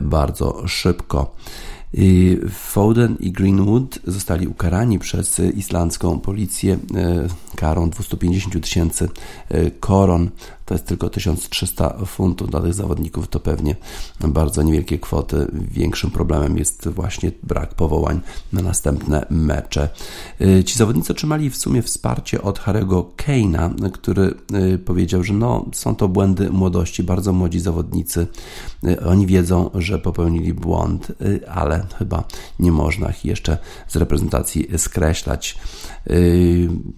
bardzo 0.01 0.69
szybko. 0.69 1.35
Foden 2.51 3.17
i 3.21 3.33
Greenwood 3.33 3.99
zostali 4.07 4.47
ukarani 4.47 4.99
przez 4.99 5.39
islandzką 5.39 6.21
policję 6.21 6.79
karą 7.57 7.91
250 7.91 8.63
tysięcy 8.63 9.09
koron 9.81 10.31
to 10.69 10.75
jest 10.75 10.87
tylko 10.87 11.11
1300 11.11 11.99
funtów 12.07 12.51
dla 12.51 12.61
tych 12.61 12.75
zawodników, 12.75 13.29
to 13.29 13.41
pewnie 13.41 13.77
bardzo 14.21 14.63
niewielkie 14.63 14.99
kwoty. 14.99 15.47
Większym 15.53 16.11
problemem 16.11 16.59
jest 16.59 16.89
właśnie 16.89 17.33
brak 17.43 17.75
powołań 17.75 18.21
na 18.53 18.63
następne 18.63 19.27
mecze. 19.31 19.89
Y, 20.41 20.65
ci 20.65 20.79
zawodnicy 20.79 21.13
otrzymali 21.13 21.51
w 21.51 21.57
sumie 21.57 21.83
wsparcie 21.83 22.43
od 22.43 22.59
Harego 22.59 23.11
Kane'a, 23.17 23.91
który 23.91 24.35
y, 24.75 24.79
powiedział, 24.79 25.25
że 25.25 25.35
no, 25.35 25.67
są 25.73 25.95
to 25.95 26.09
błędy 26.09 26.51
młodości, 26.51 27.03
bardzo 27.03 27.33
młodzi 27.33 27.61
zawodnicy. 27.61 28.27
Y, 28.85 29.01
oni 29.01 29.27
wiedzą, 29.27 29.71
że 29.75 29.99
popełnili 29.99 30.55
błąd, 30.55 31.13
ale 31.51 31.87
chyba 31.99 32.25
nie 32.59 32.73
można 32.73 33.11
ich 33.11 33.25
jeszcze 33.25 33.59
z 33.89 33.97
reprezentacji 33.97 34.69
skreślać. 34.79 35.59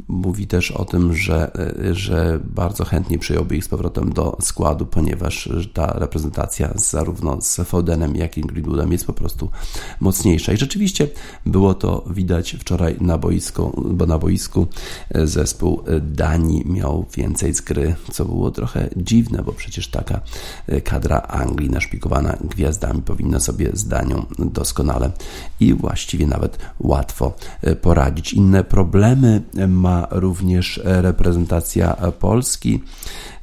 Mówi 0.08 0.46
też 0.46 0.70
o 0.70 0.84
tym, 0.84 1.14
że, 1.14 1.50
że 1.92 2.40
bardzo 2.44 2.84
chętnie 2.84 3.18
przyjąłby 3.18 3.59
ich 3.60 3.64
z 3.64 3.68
powrotem 3.68 4.12
do 4.12 4.36
składu, 4.40 4.86
ponieważ 4.86 5.48
ta 5.74 5.86
reprezentacja 5.86 6.72
zarówno 6.74 7.40
z 7.40 7.60
Fodenem, 7.64 8.16
jak 8.16 8.38
i 8.38 8.40
Greenwoodem 8.40 8.92
jest 8.92 9.06
po 9.06 9.12
prostu 9.12 9.50
mocniejsza. 10.00 10.52
I 10.52 10.56
rzeczywiście 10.56 11.08
było 11.46 11.74
to 11.74 12.04
widać 12.10 12.56
wczoraj 12.60 12.96
na 13.00 13.18
boisku, 13.18 13.82
bo 13.90 14.06
na 14.06 14.18
boisku 14.18 14.66
zespół 15.14 15.82
Danii 16.00 16.62
miał 16.66 17.06
więcej 17.16 17.54
z 17.54 17.60
gry, 17.60 17.94
co 18.12 18.24
było 18.24 18.50
trochę 18.50 18.88
dziwne, 18.96 19.42
bo 19.42 19.52
przecież 19.52 19.88
taka 19.88 20.20
kadra 20.84 21.18
Anglii 21.18 21.70
naszpikowana 21.70 22.36
gwiazdami 22.44 23.02
powinna 23.02 23.40
sobie 23.40 23.70
z 23.72 23.88
Danią 23.88 24.26
doskonale 24.38 25.10
i 25.60 25.74
właściwie 25.74 26.26
nawet 26.26 26.58
łatwo 26.78 27.32
poradzić. 27.82 28.32
Inne 28.32 28.64
problemy 28.64 29.42
ma 29.68 30.06
również 30.10 30.80
reprezentacja 30.84 31.96
Polski. 32.18 32.82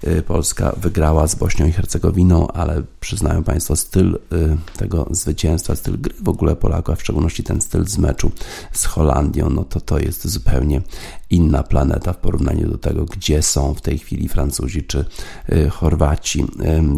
Y, 0.04 0.22
Polska 0.22 0.76
wygrała 0.78 1.28
z 1.28 1.36
Bośnią 1.36 1.66
i 1.66 1.72
Hercegowiną, 1.72 2.48
ale 2.48 2.84
przyznają 3.00 3.44
Państwo, 3.44 3.76
styl 3.76 4.20
y, 4.34 4.58
tego 4.78 5.08
zwycięstwa, 5.12 5.76
styl 5.76 6.02
gry 6.02 6.14
w 6.22 6.30
ogóle 6.30 6.56
Polaków, 6.56 6.94
a 6.94 6.96
w 6.96 7.02
szczególności 7.02 7.44
ten 7.44 7.62
styl 7.62 7.86
z 7.86 7.98
meczu 7.98 8.32
z 8.72 8.86
Holandią, 8.86 9.50
no 9.50 9.64
to 9.64 9.82
to 9.82 10.00
jest 10.00 10.28
zupełnie 10.28 10.82
inna 11.30 11.64
planeta 11.64 12.14
w 12.14 12.18
porównaniu 12.18 12.70
do 12.70 12.78
tego, 12.78 13.06
gdzie 13.06 13.42
są 13.42 13.74
w 13.74 13.82
tej 13.82 13.98
chwili 14.00 14.30
Francuzi 14.30 14.84
czy 14.84 15.06
y, 15.52 15.70
Chorwaci. 15.70 16.46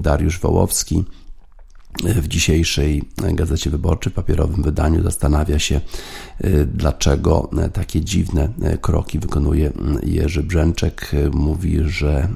Dariusz 0.01 0.39
Wołowski 0.39 1.03
w 2.03 2.27
dzisiejszej 2.27 3.03
Gazecie 3.17 3.69
Wyborczej, 3.69 4.13
papierowym 4.13 4.63
wydaniu, 4.63 5.03
zastanawia 5.03 5.59
się, 5.59 5.81
dlaczego 6.65 7.49
takie 7.73 8.01
dziwne 8.01 8.49
kroki 8.81 9.19
wykonuje 9.19 9.71
Jerzy 10.03 10.43
Brzęczek. 10.43 11.11
Mówi, 11.33 11.79
że 11.83 12.27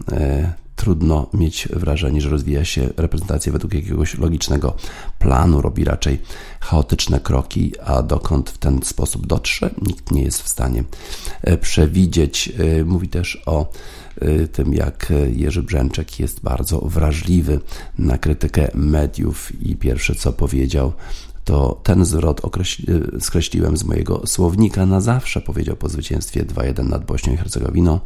trudno 0.75 1.27
mieć 1.33 1.67
wrażenie, 1.73 2.21
że 2.21 2.29
rozwija 2.29 2.65
się 2.65 2.89
reprezentacja 2.97 3.51
według 3.51 3.73
jakiegoś 3.73 4.17
logicznego 4.17 4.75
planu, 5.19 5.61
robi 5.61 5.83
raczej 5.83 6.21
chaotyczne 6.59 7.19
kroki, 7.19 7.73
a 7.85 8.03
dokąd 8.03 8.49
w 8.49 8.57
ten 8.57 8.83
sposób 8.83 9.27
dotrze, 9.27 9.69
nikt 9.81 10.11
nie 10.11 10.23
jest 10.23 10.41
w 10.41 10.47
stanie 10.47 10.83
przewidzieć. 11.61 12.51
Mówi 12.85 13.09
też 13.09 13.41
o 13.45 13.67
Y, 14.21 14.47
tym, 14.47 14.73
jak 14.73 15.13
Jerzy 15.35 15.63
Brzęczek 15.63 16.19
jest 16.19 16.41
bardzo 16.41 16.79
wrażliwy 16.79 17.59
na 17.97 18.17
krytykę 18.17 18.71
mediów 18.73 19.61
i 19.61 19.75
pierwsze 19.75 20.15
co 20.15 20.33
powiedział, 20.33 20.93
to 21.45 21.81
ten 21.83 22.05
zwrot 22.05 22.41
skreśliłem 23.19 23.77
z 23.77 23.83
mojego 23.83 24.27
słownika 24.27 24.85
na 24.85 25.01
zawsze, 25.01 25.41
powiedział 25.41 25.75
po 25.75 25.89
zwycięstwie 25.89 26.45
2-1 26.45 26.89
nad 26.89 27.05
Bośnią 27.05 27.33
i 27.33 27.37
Hercegowiną. 27.37 27.99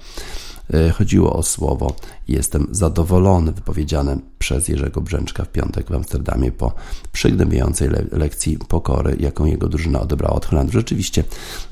Y, 0.73 0.89
chodziło 0.91 1.33
o 1.33 1.43
słowo 1.43 1.95
jestem 2.27 2.67
zadowolony 2.71 3.51
wypowiedziane 3.51 4.17
przez 4.39 4.67
Jerzego 4.67 5.01
Brzęczka 5.01 5.43
w 5.45 5.51
piątek 5.51 5.89
w 5.89 5.93
Amsterdamie 5.93 6.51
po 6.51 6.73
przygnębiającej 7.11 7.89
le 7.89 8.05
lekcji 8.11 8.57
pokory, 8.57 9.17
jaką 9.19 9.45
jego 9.45 9.67
drużyna 9.67 10.01
odebrała 10.01 10.35
od 10.35 10.45
Holandii. 10.45 10.73
Rzeczywiście 10.73 11.23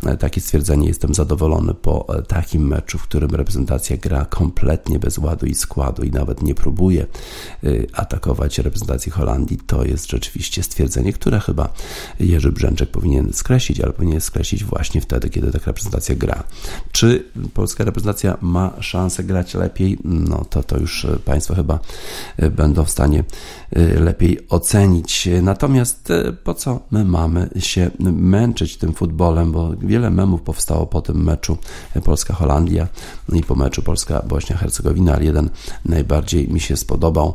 e, 0.06 0.18
takie 0.18 0.42
stwierdzenie, 0.42 0.88
jestem 0.88 1.14
zadowolony 1.14 1.74
po 1.74 2.16
e, 2.18 2.22
takim 2.22 2.68
meczu, 2.68 2.98
w 2.98 3.04
którym 3.04 3.30
reprezentacja 3.30 3.98
gra 3.98 4.26
kompletnie 4.26 5.00
bez 5.00 5.18
ładu 5.18 5.46
i 5.46 5.56
składu 5.56 6.04
i 6.04 6.12
nawet 6.12 6.44
nie 6.44 6.56
próbuje 6.56 7.02
e, 7.04 7.68
atakować 7.94 8.60
reprezentacji 8.60 9.12
Holandii, 9.12 9.58
to 9.58 9.86
jest 9.86 10.10
rzeczywiście 10.12 10.64
stwierdzenie, 10.64 11.14
które 11.14 11.40
chyba 11.40 11.74
Jerzy 12.20 12.52
Brzęczek 12.52 12.90
powinien 12.90 13.34
skreślić, 13.34 13.82
ale 13.82 13.94
powinien 13.94 14.22
skreślić 14.22 14.64
właśnie 14.64 15.02
wtedy, 15.02 15.30
kiedy 15.30 15.52
taka 15.52 15.66
reprezentacja 15.66 16.16
gra. 16.16 16.44
Czy 16.92 17.26
polska 17.54 17.84
reprezentacja 17.84 18.38
ma 18.42 18.74
szansę 18.86 19.24
grać 19.24 19.54
lepiej? 19.54 19.98
No 20.04 20.46
to, 20.50 20.64
to 20.64 20.78
już 20.78 21.08
Państwo 21.26 21.56
chyba 21.56 21.80
będą 22.52 22.84
w 22.84 22.90
stanie 22.90 23.24
y, 23.78 24.00
lepiej 24.00 24.50
ocenić. 24.50 25.30
Natomiast 25.42 26.14
po 26.44 26.54
co 26.54 26.80
my 26.92 27.06
mamy 27.06 27.50
się 27.60 27.92
męczyć 28.00 28.78
tym 28.78 28.94
futbolem, 28.94 29.52
bo 29.52 29.76
wiele 29.76 30.10
memów 30.10 30.42
powstało 30.42 30.86
po 30.86 31.02
tym 31.02 31.24
meczu 31.24 31.58
Polska-Holandia 32.04 32.88
i 33.34 33.44
po 33.44 33.56
meczu 33.56 33.82
Polska-Bośnia-Hercegowina, 33.82 35.14
ale 35.14 35.26
jeden 35.26 35.50
najbardziej 35.86 36.50
mi 36.50 36.60
się 36.60 36.78
spodobał. 36.78 37.34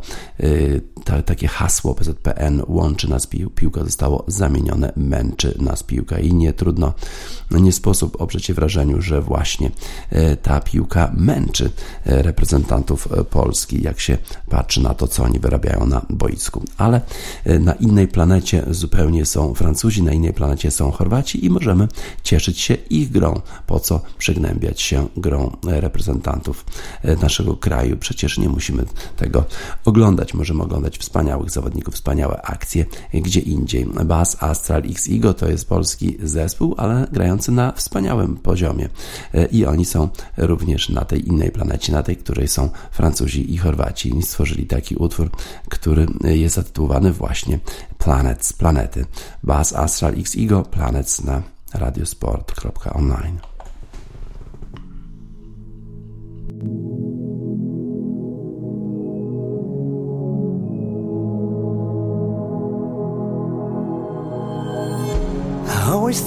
Ta, 1.05 1.23
takie 1.23 1.49
hasło 1.49 1.95
PZPN 1.95 2.63
łączy 2.69 3.11
nas 3.11 3.27
pił, 3.27 3.51
piłka 3.51 3.85
zostało 3.85 4.25
zamienione, 4.27 4.93
męczy 4.97 5.55
nas 5.59 5.83
piłka 5.83 6.19
i 6.19 6.35
nie 6.35 6.53
trudno, 6.53 6.95
nie 7.51 7.73
sposób 7.73 8.21
oprzeć 8.23 8.45
się 8.45 8.55
wrażeniu, 8.55 9.03
że 9.03 9.23
właśnie 9.23 9.71
ta 10.43 10.61
piłka 10.61 11.13
męczy 11.17 11.40
reprezentantów 12.05 13.09
Polski, 13.31 13.83
jak 13.83 14.01
się 14.01 14.19
patrzy 14.49 14.83
na 14.83 14.95
to, 14.95 15.09
co 15.09 15.25
oni 15.25 15.39
wyrabiają 15.39 15.87
na 15.87 16.03
boisku. 16.11 16.65
Ale 16.79 17.01
e, 17.45 17.59
na 17.59 17.73
innej 17.73 18.09
planecie 18.09 18.65
zupełnie 18.71 19.27
są 19.27 19.55
Francuzi, 19.55 20.03
na 20.03 20.13
innej 20.13 20.33
planecie 20.33 20.71
są 20.71 20.91
Chorwaci 20.91 21.45
i 21.45 21.51
możemy 21.51 21.89
cieszyć 22.23 22.61
się 22.61 22.75
ich 22.75 23.11
grą. 23.11 23.41
Po 23.67 23.81
co 23.81 24.01
przygnębiać 24.19 24.81
się 24.81 25.09
grą 25.17 25.57
reprezentantów 25.65 26.65
e, 27.03 27.17
naszego 27.17 27.57
kraju? 27.57 27.97
Przecież 27.97 28.39
nie 28.39 28.49
musimy 28.49 28.85
tego 29.17 29.45
oglądać. 29.85 30.35
Możemy 30.35 30.63
oglądać 30.63 30.99
wspaniałych 30.99 31.51
zawodników, 31.51 31.95
wspaniałe 31.95 32.43
akcje 32.43 32.87
gdzie 33.15 33.41
indziej. 33.41 33.87
Bas 34.05 34.37
Astral 34.41 34.83
X 34.91 35.09
Igo 35.09 35.35
to 35.35 35.49
jest 35.49 35.69
polski 35.69 36.17
zespół, 36.23 36.75
ale 36.79 37.07
grający 37.13 37.53
na 37.53 37.73
wspaniałym 37.73 38.37
poziomie. 38.37 38.89
E, 39.35 39.47
I 39.47 39.67
oni 39.67 39.85
są 39.85 40.09
również 40.37 40.89
na 40.89 41.05
tej 41.05 41.29
innej 41.31 41.51
planecie, 41.51 41.93
na 41.93 42.03
tej, 42.03 42.17
której 42.17 42.49
są 42.49 42.69
Francuzi 42.91 43.55
i 43.55 43.59
Chorwaci. 43.59 44.19
I 44.19 44.23
stworzyli 44.23 44.67
taki 44.67 44.97
utwór, 44.97 45.31
który 45.69 46.07
jest 46.25 46.55
zatytułowany 46.55 47.13
właśnie 47.13 47.59
Planets, 47.99 48.53
planety. 48.53 49.05
Bas 49.43 49.73
Astral 49.73 50.15
X 50.19 50.37
Ego, 50.39 50.63
Planets 50.63 51.25
na 51.25 51.43
radiosport.online. 51.75 53.39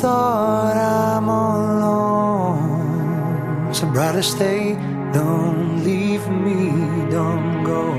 Thought 0.04 0.78
I'm 0.78 1.30
alone. 1.30 2.74
So 3.74 3.86
don't 5.14 5.84
leave 5.84 6.28
me, 6.28 6.72
don't 7.12 7.64
go. 7.64 7.94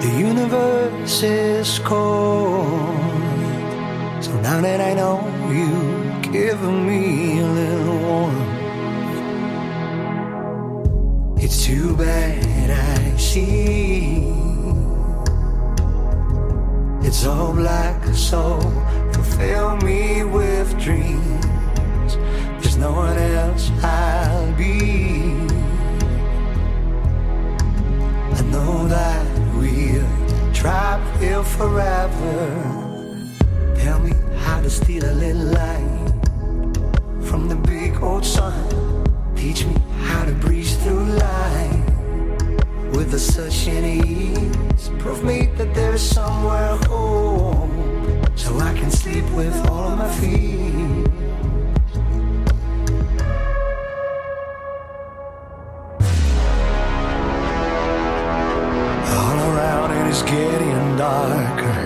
The 0.00 0.12
universe 0.18 1.22
is 1.22 1.78
cold. 1.80 2.98
So 4.20 4.32
now 4.40 4.60
that 4.60 4.80
I 4.80 4.94
know 4.94 5.22
you 5.58 5.70
give 6.32 6.60
me 6.62 7.40
a 7.40 7.46
little 7.46 7.98
warmth, 8.08 8.58
it's 11.44 11.64
too 11.64 11.94
bad 11.96 12.70
I 12.70 13.16
see. 13.16 14.26
It's 17.06 17.24
all 17.24 17.52
black, 17.52 18.04
so 18.14 18.60
fulfill 19.12 19.76
me 19.76 20.24
with 20.24 20.76
dreams. 20.78 21.19
There's 22.60 22.76
no 22.76 22.92
one 22.92 23.16
else 23.16 23.70
I'll 23.82 24.52
be. 24.52 25.32
I 28.38 28.42
know 28.52 28.86
that 28.88 29.26
we'll 29.56 30.52
trapped 30.52 31.22
here 31.22 31.42
forever. 31.42 32.36
Tell 33.76 33.98
me 34.00 34.12
how 34.44 34.60
to 34.60 34.68
steal 34.68 35.04
a 35.04 35.14
little 35.14 35.46
light 35.60 36.12
from 37.22 37.48
the 37.48 37.56
big 37.56 38.02
old 38.02 38.24
sun. 38.26 38.54
Teach 39.34 39.64
me 39.64 39.74
how 40.04 40.24
to 40.26 40.32
breeze 40.32 40.76
through 40.82 41.04
life 41.04 41.84
with 42.94 43.14
a 43.14 43.18
such 43.18 43.68
an 43.68 43.84
ease. 43.84 44.90
Prove 44.98 45.24
me 45.24 45.46
that 45.56 45.74
there's 45.74 46.02
somewhere 46.02 46.76
home 46.88 47.72
so 48.36 48.58
I 48.58 48.74
can 48.74 48.90
sleep 48.90 49.24
with 49.30 49.56
all 49.68 49.92
of 49.92 49.98
my 49.98 50.10
feet. 50.20 50.99
Darker. 61.10 61.78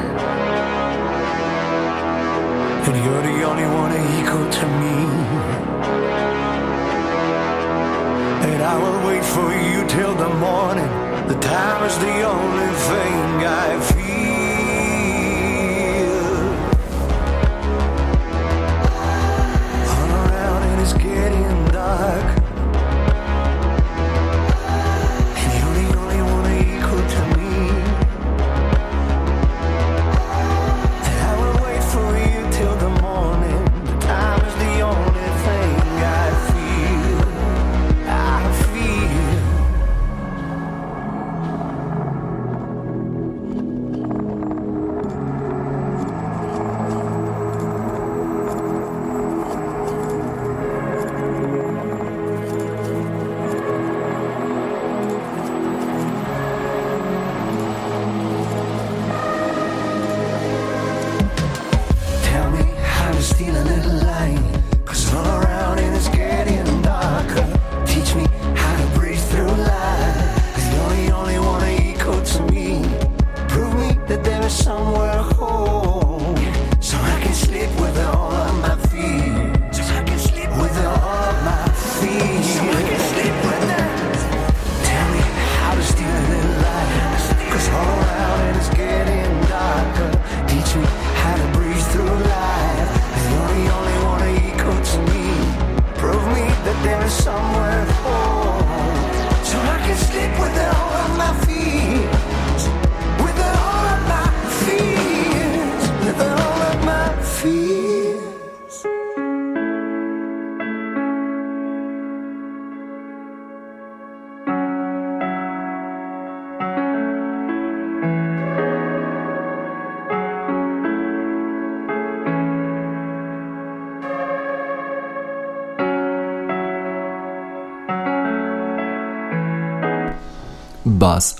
And 2.86 2.96
you're 3.04 3.24
the 3.30 3.38
only 3.50 3.68
one 3.82 3.92
equal 4.18 4.46
to 4.58 4.66
me. 4.80 4.96
And 8.48 8.60
I 8.72 8.74
will 8.82 9.00
wait 9.08 9.24
for 9.36 9.48
you 9.68 9.78
till 9.96 10.14
the 10.24 10.32
morning. 10.46 10.90
The 11.32 11.38
time 11.40 11.80
is 11.88 11.96
the 12.06 12.16
only 12.34 12.72
thing 12.88 13.16
I 13.66 13.80
feel. 13.92 14.23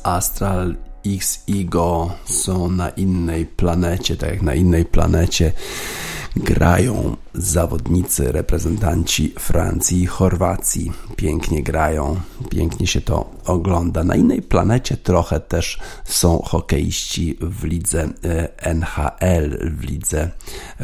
Astral 0.02 0.76
X 1.06 1.42
i 1.46 1.68
są 2.24 2.70
na 2.70 2.88
innej 2.88 3.46
planecie, 3.46 4.16
tak 4.16 4.30
jak 4.30 4.42
na 4.42 4.54
innej 4.54 4.84
planecie 4.84 5.52
grają 6.36 7.16
zawodnicy, 7.34 8.32
reprezentanci 8.32 9.34
Francji 9.38 10.02
i 10.02 10.06
Chorwacji. 10.06 10.92
Pięknie 11.16 11.62
grają, 11.62 12.20
pięknie 12.50 12.86
się 12.86 13.00
to 13.00 13.33
ogląda. 13.44 14.04
Na 14.04 14.16
innej 14.16 14.42
planecie 14.42 14.96
trochę 14.96 15.40
też 15.40 15.78
są 16.04 16.42
hokeiści 16.42 17.38
w 17.40 17.64
lidze 17.64 18.08
e, 18.24 18.64
NHL, 18.66 19.58
w 19.76 19.82
lidze 19.82 20.30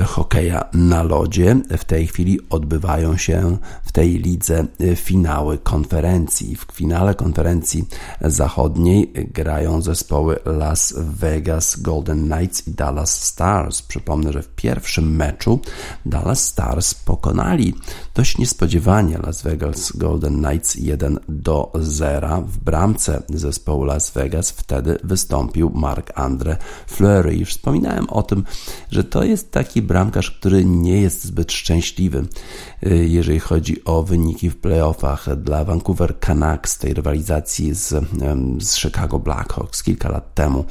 hokeja 0.06 0.64
na 0.74 1.02
lodzie. 1.02 1.56
W 1.78 1.84
tej 1.84 2.06
chwili 2.06 2.40
odbywają 2.50 3.16
się 3.16 3.56
w 3.82 3.92
tej 3.92 4.18
lidze 4.18 4.66
e, 4.80 4.96
finały 4.96 5.58
konferencji. 5.58 6.56
W 6.56 6.66
finale 6.72 7.14
konferencji 7.14 7.84
zachodniej 8.20 9.12
grają 9.34 9.82
zespoły 9.82 10.38
Las 10.44 10.94
Vegas 10.98 11.80
Golden 11.80 12.30
Knights 12.30 12.68
i 12.68 12.70
Dallas 12.74 13.22
Stars. 13.22 13.82
Przypomnę, 13.82 14.32
że 14.32 14.42
w 14.42 14.48
pierwszym 14.48 15.16
meczu 15.16 15.60
Dallas 16.06 16.46
Stars 16.46 16.94
pokonali 16.94 17.74
dość 18.14 18.38
niespodziewanie 18.38 19.18
Las 19.18 19.42
Vegas 19.42 19.92
Golden 19.96 20.42
Knights 20.42 20.74
1 20.74 21.18
do 21.28 21.72
0. 21.74 22.42
W 22.50 22.58
bramce 22.58 23.22
zespołu 23.28 23.84
Las 23.84 24.10
Vegas 24.10 24.50
wtedy 24.50 24.98
wystąpił 25.04 25.70
Marc-André 25.70 26.56
Fleury. 26.86 27.34
I 27.34 27.44
wspominałem 27.44 28.10
o 28.10 28.22
tym, 28.22 28.44
że 28.90 29.04
to 29.04 29.24
jest 29.24 29.50
taki 29.50 29.82
bramkarz, 29.82 30.30
który 30.30 30.64
nie 30.64 31.00
jest 31.00 31.24
zbyt 31.24 31.52
szczęśliwy, 31.52 32.26
y, 32.86 33.08
jeżeli 33.08 33.40
chodzi 33.40 33.84
o 33.84 34.02
wyniki 34.02 34.50
w 34.50 34.56
playoffach 34.56 35.36
dla 35.36 35.64
Vancouver 35.64 36.20
Canucks, 36.20 36.78
tej 36.78 36.94
rywalizacji 36.94 37.74
z, 37.74 37.88
z 38.60 38.76
Chicago 38.76 39.18
Blackhawks 39.18 39.82
kilka 39.82 40.08
lat 40.08 40.34
temu. 40.34 40.64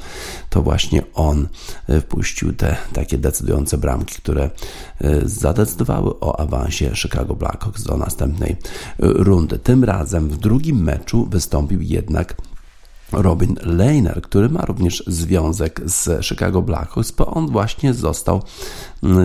To 0.50 0.62
właśnie 0.62 1.02
on 1.14 1.48
y, 1.90 2.00
wpuścił 2.00 2.52
te 2.52 2.76
takie 2.92 3.18
decydujące 3.18 3.78
bramki, 3.78 4.14
które 4.14 4.50
y, 5.04 5.28
zadecydowały 5.28 6.20
o 6.20 6.40
awansie 6.40 6.90
Chicago 6.94 7.34
Blackhawks 7.34 7.82
do 7.82 7.96
następnej 7.96 8.56
rundy. 8.98 9.58
Tym 9.58 9.84
razem 9.84 10.28
w 10.28 10.36
drugim 10.36 10.82
meczu 10.82 11.26
wystąpił 11.30 11.69
jednak 11.78 12.34
Robin 13.12 13.56
Lehner, 13.62 14.22
który 14.22 14.48
ma 14.48 14.64
również 14.64 15.04
związek 15.06 15.80
z 15.84 16.24
Chicago 16.26 16.62
Blackhawks, 16.62 17.10
bo 17.10 17.26
on 17.26 17.50
właśnie 17.50 17.94
został 17.94 18.42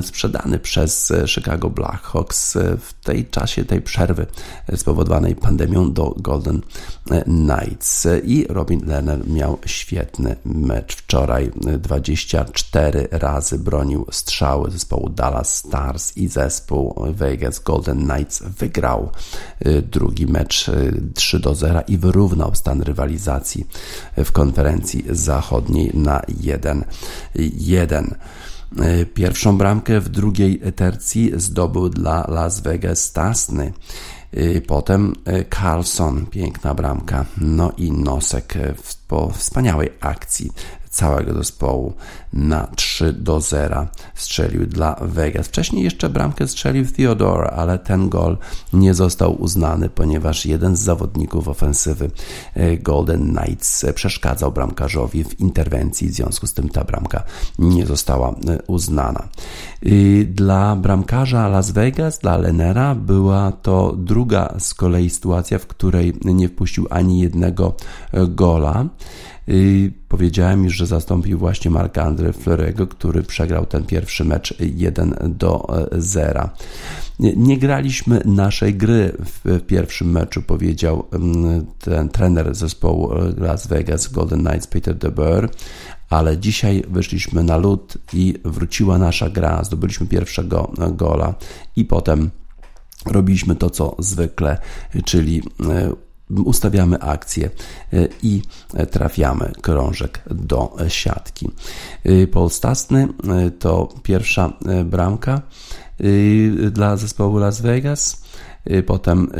sprzedany 0.01 0.59
przez 0.59 1.13
Chicago 1.25 1.69
Blackhawks 1.69 2.53
w 2.79 2.93
tej 3.03 3.25
czasie 3.25 3.65
tej 3.65 3.81
przerwy 3.81 4.25
spowodowanej 4.75 5.35
pandemią 5.35 5.93
do 5.93 6.15
Golden 6.17 6.61
Knights. 7.25 8.07
I 8.23 8.45
Robin 8.49 8.85
Lehner 8.85 9.27
miał 9.27 9.57
świetny 9.65 10.35
mecz 10.45 10.95
wczoraj. 10.95 11.51
24 11.79 13.07
razy 13.11 13.59
bronił 13.59 14.05
strzały 14.11 14.71
zespołu 14.71 15.09
Dallas 15.09 15.55
Stars 15.55 16.17
i 16.17 16.27
zespół 16.27 17.05
Vegas 17.09 17.59
Golden 17.59 18.07
Knights 18.07 18.43
wygrał 18.43 19.11
drugi 19.91 20.27
mecz 20.27 20.67
y, 20.67 21.01
3 21.13 21.39
do 21.39 21.55
0 21.55 21.81
i 21.87 21.97
wyrównał 21.97 22.55
stan 22.55 22.81
rywalizacji 22.81 23.67
w 24.17 24.31
konferencji 24.31 25.05
zachodniej 25.09 25.91
na 25.93 26.19
1-1. 26.19 28.15
Pierwszą 29.13 29.57
bramkę 29.57 29.99
w 29.99 30.09
drugiej 30.09 30.61
tercji 30.75 31.31
zdobył 31.35 31.89
dla 31.89 32.25
Las 32.27 32.59
Vegas 32.59 33.01
Stasny. 33.01 33.73
Potem 34.67 35.13
Carlson, 35.55 36.25
piękna 36.25 36.73
bramka, 36.73 37.25
no 37.37 37.71
i 37.77 37.91
Nosek 37.91 38.53
po 39.07 39.29
wspaniałej 39.29 39.89
akcji 39.99 40.51
całego 40.95 41.33
zespołu 41.33 41.93
na 42.33 42.67
3 42.75 43.13
do 43.13 43.41
0 43.41 43.87
strzelił 44.15 44.65
dla 44.67 44.95
Vegas. 45.01 45.47
Wcześniej 45.47 45.83
jeszcze 45.83 46.09
bramkę 46.09 46.47
strzelił 46.47 46.85
Theodore, 46.85 47.51
ale 47.51 47.79
ten 47.79 48.09
gol 48.09 48.37
nie 48.73 48.93
został 48.93 49.41
uznany, 49.41 49.89
ponieważ 49.89 50.45
jeden 50.45 50.75
z 50.75 50.79
zawodników 50.79 51.47
ofensywy 51.47 52.11
Golden 52.79 53.35
Knights 53.35 53.85
przeszkadzał 53.95 54.51
bramkarzowi 54.51 55.23
w 55.23 55.39
interwencji, 55.39 56.09
w 56.09 56.13
związku 56.13 56.47
z 56.47 56.53
tym 56.53 56.69
ta 56.69 56.83
bramka 56.83 57.23
nie 57.59 57.85
została 57.85 58.35
uznana. 58.67 59.27
Dla 60.25 60.75
bramkarza 60.75 61.47
Las 61.47 61.71
Vegas, 61.71 62.19
dla 62.19 62.37
Lenera 62.37 62.95
była 62.95 63.51
to 63.51 63.95
druga 63.97 64.53
z 64.59 64.73
kolei 64.73 65.09
sytuacja, 65.09 65.59
w 65.59 65.67
której 65.67 66.13
nie 66.25 66.49
wpuścił 66.49 66.87
ani 66.89 67.19
jednego 67.19 67.73
gola. 68.27 68.85
Powiedziałem 70.07 70.63
już, 70.63 70.75
że 70.75 70.85
zastąpił 70.85 71.37
właśnie 71.39 71.71
Marka 71.71 72.03
Andre 72.03 72.31
Fleury'ego, 72.31 72.87
który 72.87 73.23
przegrał 73.23 73.65
ten 73.65 73.83
pierwszy 73.83 74.25
mecz 74.25 74.53
1 74.59 75.15
do 75.23 75.67
0. 75.91 76.49
Nie, 77.19 77.33
nie, 77.35 77.57
graliśmy 77.57 78.21
naszej 78.25 78.75
gry 78.75 79.17
w 79.19 79.61
pierwszym 79.61 80.11
meczu, 80.11 80.41
powiedział 80.41 81.07
mm, 81.11 81.65
ten 81.79 82.09
trener 82.09 82.55
zespołu 82.55 83.09
Las 83.37 83.67
Vegas 83.67 84.07
Golden 84.07 84.43
Knights 84.43 84.67
Peter 84.67 84.95
DeBoer, 84.95 85.49
ale 86.09 86.37
dzisiaj 86.37 86.83
wyszliśmy 86.87 87.43
na 87.43 87.57
lód 87.57 87.97
i 88.13 88.33
wróciła 88.45 88.97
nasza 88.97 89.29
gra. 89.29 89.63
Zdobyliśmy 89.63 90.07
pierwszego 90.07 90.71
gola 90.91 91.35
i 91.75 91.85
potem 91.85 92.29
robiliśmy 93.05 93.55
to, 93.55 93.69
co 93.69 93.95
zwykle, 93.99 94.57
czyli 95.05 95.41
e, 95.69 96.04
ustawiamy 96.29 96.99
akcję 96.99 97.49
e, 97.93 98.07
i 98.23 98.41
trafiamy 98.91 99.51
krążek 99.61 100.21
do 100.31 100.75
siatki. 100.87 101.49
E, 102.03 102.27
Paul 102.27 102.49
Stasny 102.49 103.07
to 103.59 103.89
pierwsza 104.03 104.53
bramka 104.85 105.41
dla 106.71 106.97
zespołu 106.97 107.37
Las 107.37 107.61
Vegas. 107.61 108.25
Potem 108.85 109.31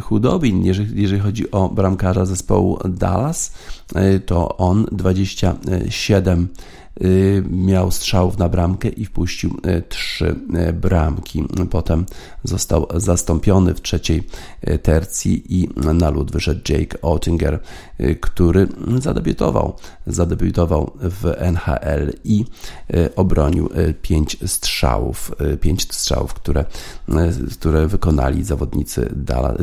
Hudobin, 0.00 0.64
jeżeli, 0.64 1.02
jeżeli 1.02 1.20
chodzi 1.20 1.50
o 1.50 1.68
bramkarza 1.68 2.26
zespołu 2.26 2.78
Dallas, 2.88 3.52
to 4.26 4.56
on 4.56 4.86
27 4.92 6.48
Y, 6.48 6.50
miał 7.50 7.90
strzałów 7.90 8.38
na 8.38 8.48
bramkę 8.48 8.88
i 8.88 9.04
wpuścił 9.04 9.50
y, 9.66 9.82
trzy 9.88 10.36
y, 10.68 10.72
bramki. 10.72 11.44
Potem 11.70 12.06
został 12.44 12.86
zastąpiony 12.94 13.74
w 13.74 13.82
trzeciej 13.82 14.22
tercji 14.82 15.60
i 15.60 15.68
na 15.94 16.10
lód 16.10 16.32
wyszedł 16.32 16.60
Jake 16.68 17.00
Ottinger, 17.02 17.60
który 18.20 18.68
zadebiutował, 18.98 19.76
zadebiutował 20.06 20.92
w 21.00 21.26
NHL 21.38 22.12
i 22.24 22.44
obronił 23.16 23.68
pięć 24.02 24.36
strzałów, 24.46 25.32
pięć 25.60 25.92
strzałów, 25.94 26.34
które, 26.34 26.64
które 27.52 27.86
wykonali 27.86 28.44
zawodnicy, 28.44 29.12
Dala, 29.16 29.54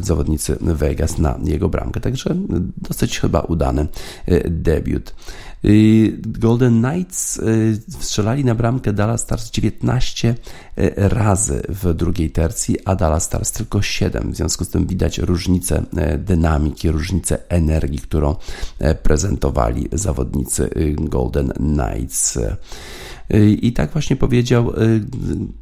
zawodnicy 0.00 0.56
Vegas 0.60 1.18
na 1.18 1.38
jego 1.44 1.68
bramkę. 1.68 2.00
Także 2.00 2.34
dosyć 2.76 3.20
chyba 3.20 3.40
udany 3.40 3.86
debiut. 4.50 5.14
Golden 6.22 6.82
Knights 6.82 7.36
y, 7.36 7.80
strzelali 8.00 8.44
na 8.44 8.54
bramkę 8.54 8.92
Dallas 8.92 9.20
Stars 9.20 9.50
19 9.50 10.34
y, 10.78 10.92
razy 10.96 11.62
w 11.68 11.94
drugiej 11.94 12.30
tercji, 12.30 12.76
a 12.84 12.96
Dallas 12.96 13.24
Stars 13.24 13.52
tylko 13.52 13.82
7. 13.82 14.32
W 14.32 14.36
związku 14.36 14.64
z 14.64 14.68
tym 14.68 14.86
widać 14.86 15.18
różnicę 15.18 15.82
dynamiki, 16.18 16.90
różnicę 16.90 17.38
energii, 17.48 17.98
którą 17.98 18.36
prezentowali 19.02 19.88
zawodnicy 19.92 20.70
Golden 20.98 21.48
Knights. 21.48 22.38
I 23.60 23.72
tak 23.72 23.92
właśnie 23.92 24.16
powiedział 24.16 24.70
y, 24.70 25.00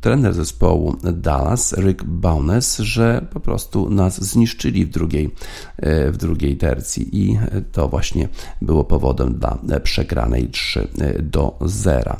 trener 0.01 0.35
zespołu 0.35 0.97
Dallas, 1.13 1.75
Rick 1.79 2.05
Bowness, 2.05 2.79
że 2.79 3.27
po 3.33 3.41
prostu 3.41 3.91
nas 3.91 4.25
zniszczyli 4.25 4.87
w 4.87 4.91
drugiej, 4.91 5.25
y, 5.27 6.13
w 6.13 6.17
drugiej 6.17 6.57
tercji 6.57 7.09
i 7.13 7.39
to 7.73 7.89
właśnie 7.89 8.29
było 8.63 8.85
powodem 8.85 9.35
dla 9.63 9.81
przegranej 9.81 10.49
3 10.49 10.89
do 11.23 11.59
0. 11.61 12.17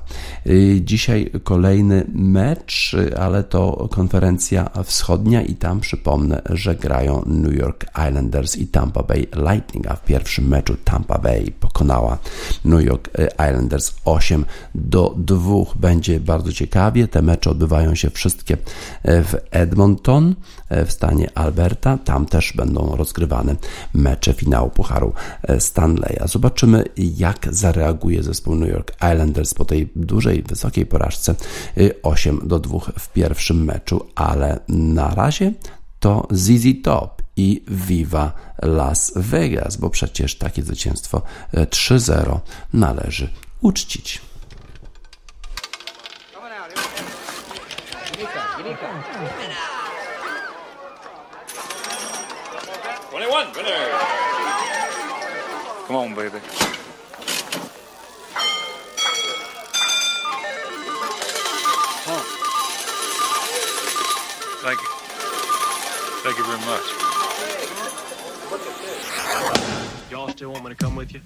Y, 0.47 0.81
dzisiaj 0.85 1.31
kolejny 1.45 2.05
mecz, 2.15 2.97
ale 3.19 3.45
to 3.45 3.89
konferencja 3.91 4.71
wschodnia 4.85 5.43
i 5.43 5.55
tam 5.55 5.81
przypomnę, 5.81 6.43
że 6.51 6.75
grają 6.75 7.23
New 7.27 7.55
York 7.55 7.87
Islanders 8.09 8.57
i 8.57 8.67
Tampa 8.67 9.03
Bay 9.03 9.27
Lightning, 9.37 9.87
a 9.87 9.97
w 9.97 10.05
pierwszym 10.05 10.49
meczu 10.49 10.77
Tampa 10.85 11.19
Bay 11.19 11.53
pokonała 11.61 12.19
New 12.65 12.85
York 12.85 13.11
Islanders 13.35 13.95
8 14.05 14.45
do 14.75 15.15
2 15.19 15.38
dwóch 15.38 15.77
będzie 15.77 16.20
bardzo 16.20 16.53
ciekawie. 16.53 17.09
Te 17.09 17.22
mecze 17.22 17.51
odbywają 17.51 17.94
się 17.94 18.11
wszystkie 18.11 18.57
e, 19.03 19.22
w 19.24 19.35
Edmonton 19.51 20.35
e, 20.68 20.85
w 20.85 20.92
stanie 20.92 21.31
Alberta. 21.35 21.98
Tam 21.98 22.27
też 22.27 22.53
będą 22.53 22.96
rozgrywane 22.96 23.57
mecze 23.94 24.33
finału 24.33 24.70
Pucharu 24.70 25.12
e, 25.42 25.61
Stanleya. 25.61 26.22
Zobaczymy, 26.24 26.85
jak 26.96 27.48
zareaguje 27.51 28.22
zespół 28.22 28.55
New 28.55 28.68
York 28.68 28.92
Islanders 28.96 29.55
po 29.55 29.64
tej 29.64 29.88
dużej, 29.96 30.42
wysokiej 30.42 30.87
porażce 30.87 31.35
8 32.03 32.40
do 32.44 32.59
2 32.59 32.79
w 32.98 33.12
pierwszym 33.12 33.64
meczu, 33.64 34.07
ale 34.14 34.61
na 34.68 35.14
razie 35.14 35.53
to 36.01 36.29
ZZ 36.31 36.66
Top 36.83 37.22
i 37.37 37.64
Viva 37.68 38.33
Las 38.62 39.12
Vegas, 39.16 39.77
bo 39.77 39.90
przecież 39.90 40.38
takie 40.38 40.62
zwycięstwo 40.62 41.22
3-0 41.55 42.38
należy 42.72 43.29
uczcić. 43.61 44.28
Twenty-one, 53.11 53.53
winner. 53.55 53.88
Come 55.87 55.97
on, 55.97 56.14
baby. 56.14 56.41
Huh. 62.05 62.23
Thank 64.62 64.79
you. 64.81 64.88
Thank 66.23 66.37
you 66.38 66.45
very 66.45 66.62
much. 66.67 66.87
Y'all 70.11 70.29
still 70.29 70.51
want 70.53 70.64
me 70.64 70.71
to 70.71 70.77
come 70.77 70.97
with 70.97 71.12
you? 71.12 71.21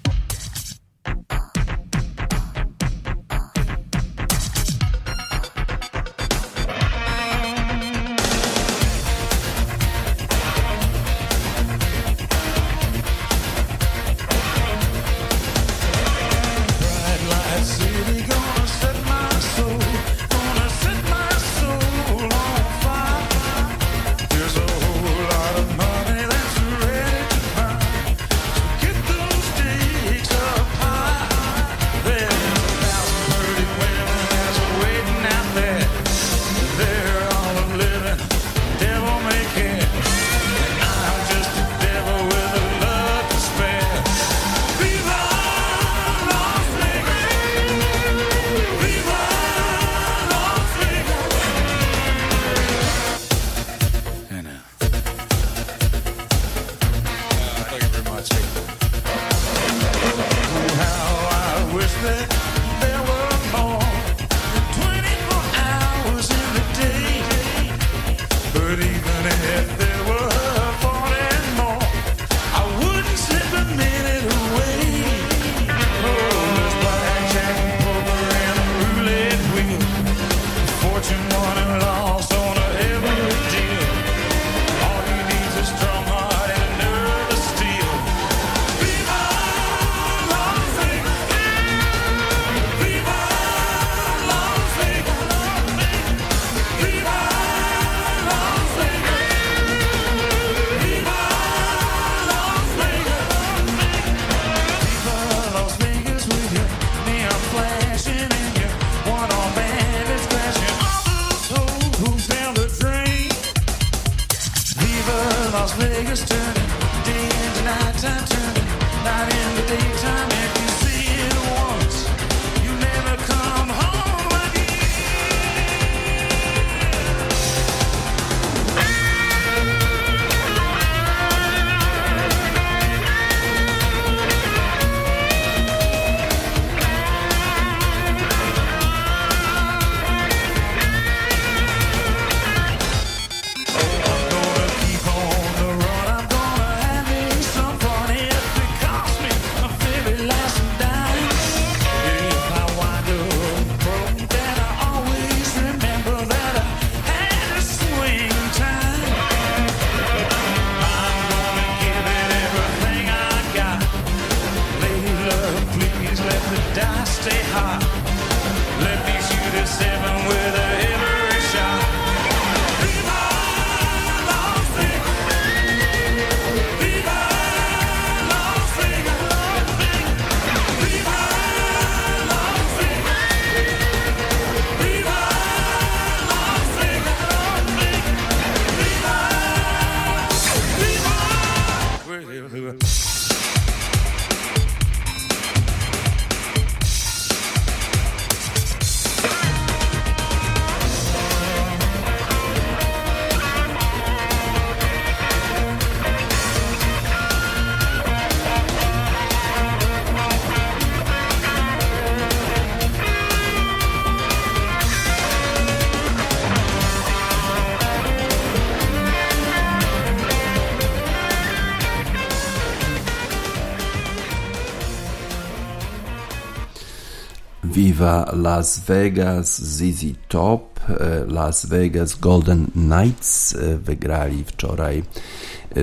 Viva 228.03 228.31
Las 228.33 228.79
Vegas, 228.79 229.61
ZZ 229.61 230.05
Top, 230.27 230.79
e, 230.89 231.25
Las 231.27 231.65
Vegas 231.65 232.15
Golden 232.15 232.67
Knights 232.73 233.55
e, 233.55 233.77
wygrali 233.77 234.43
wczoraj 234.43 235.03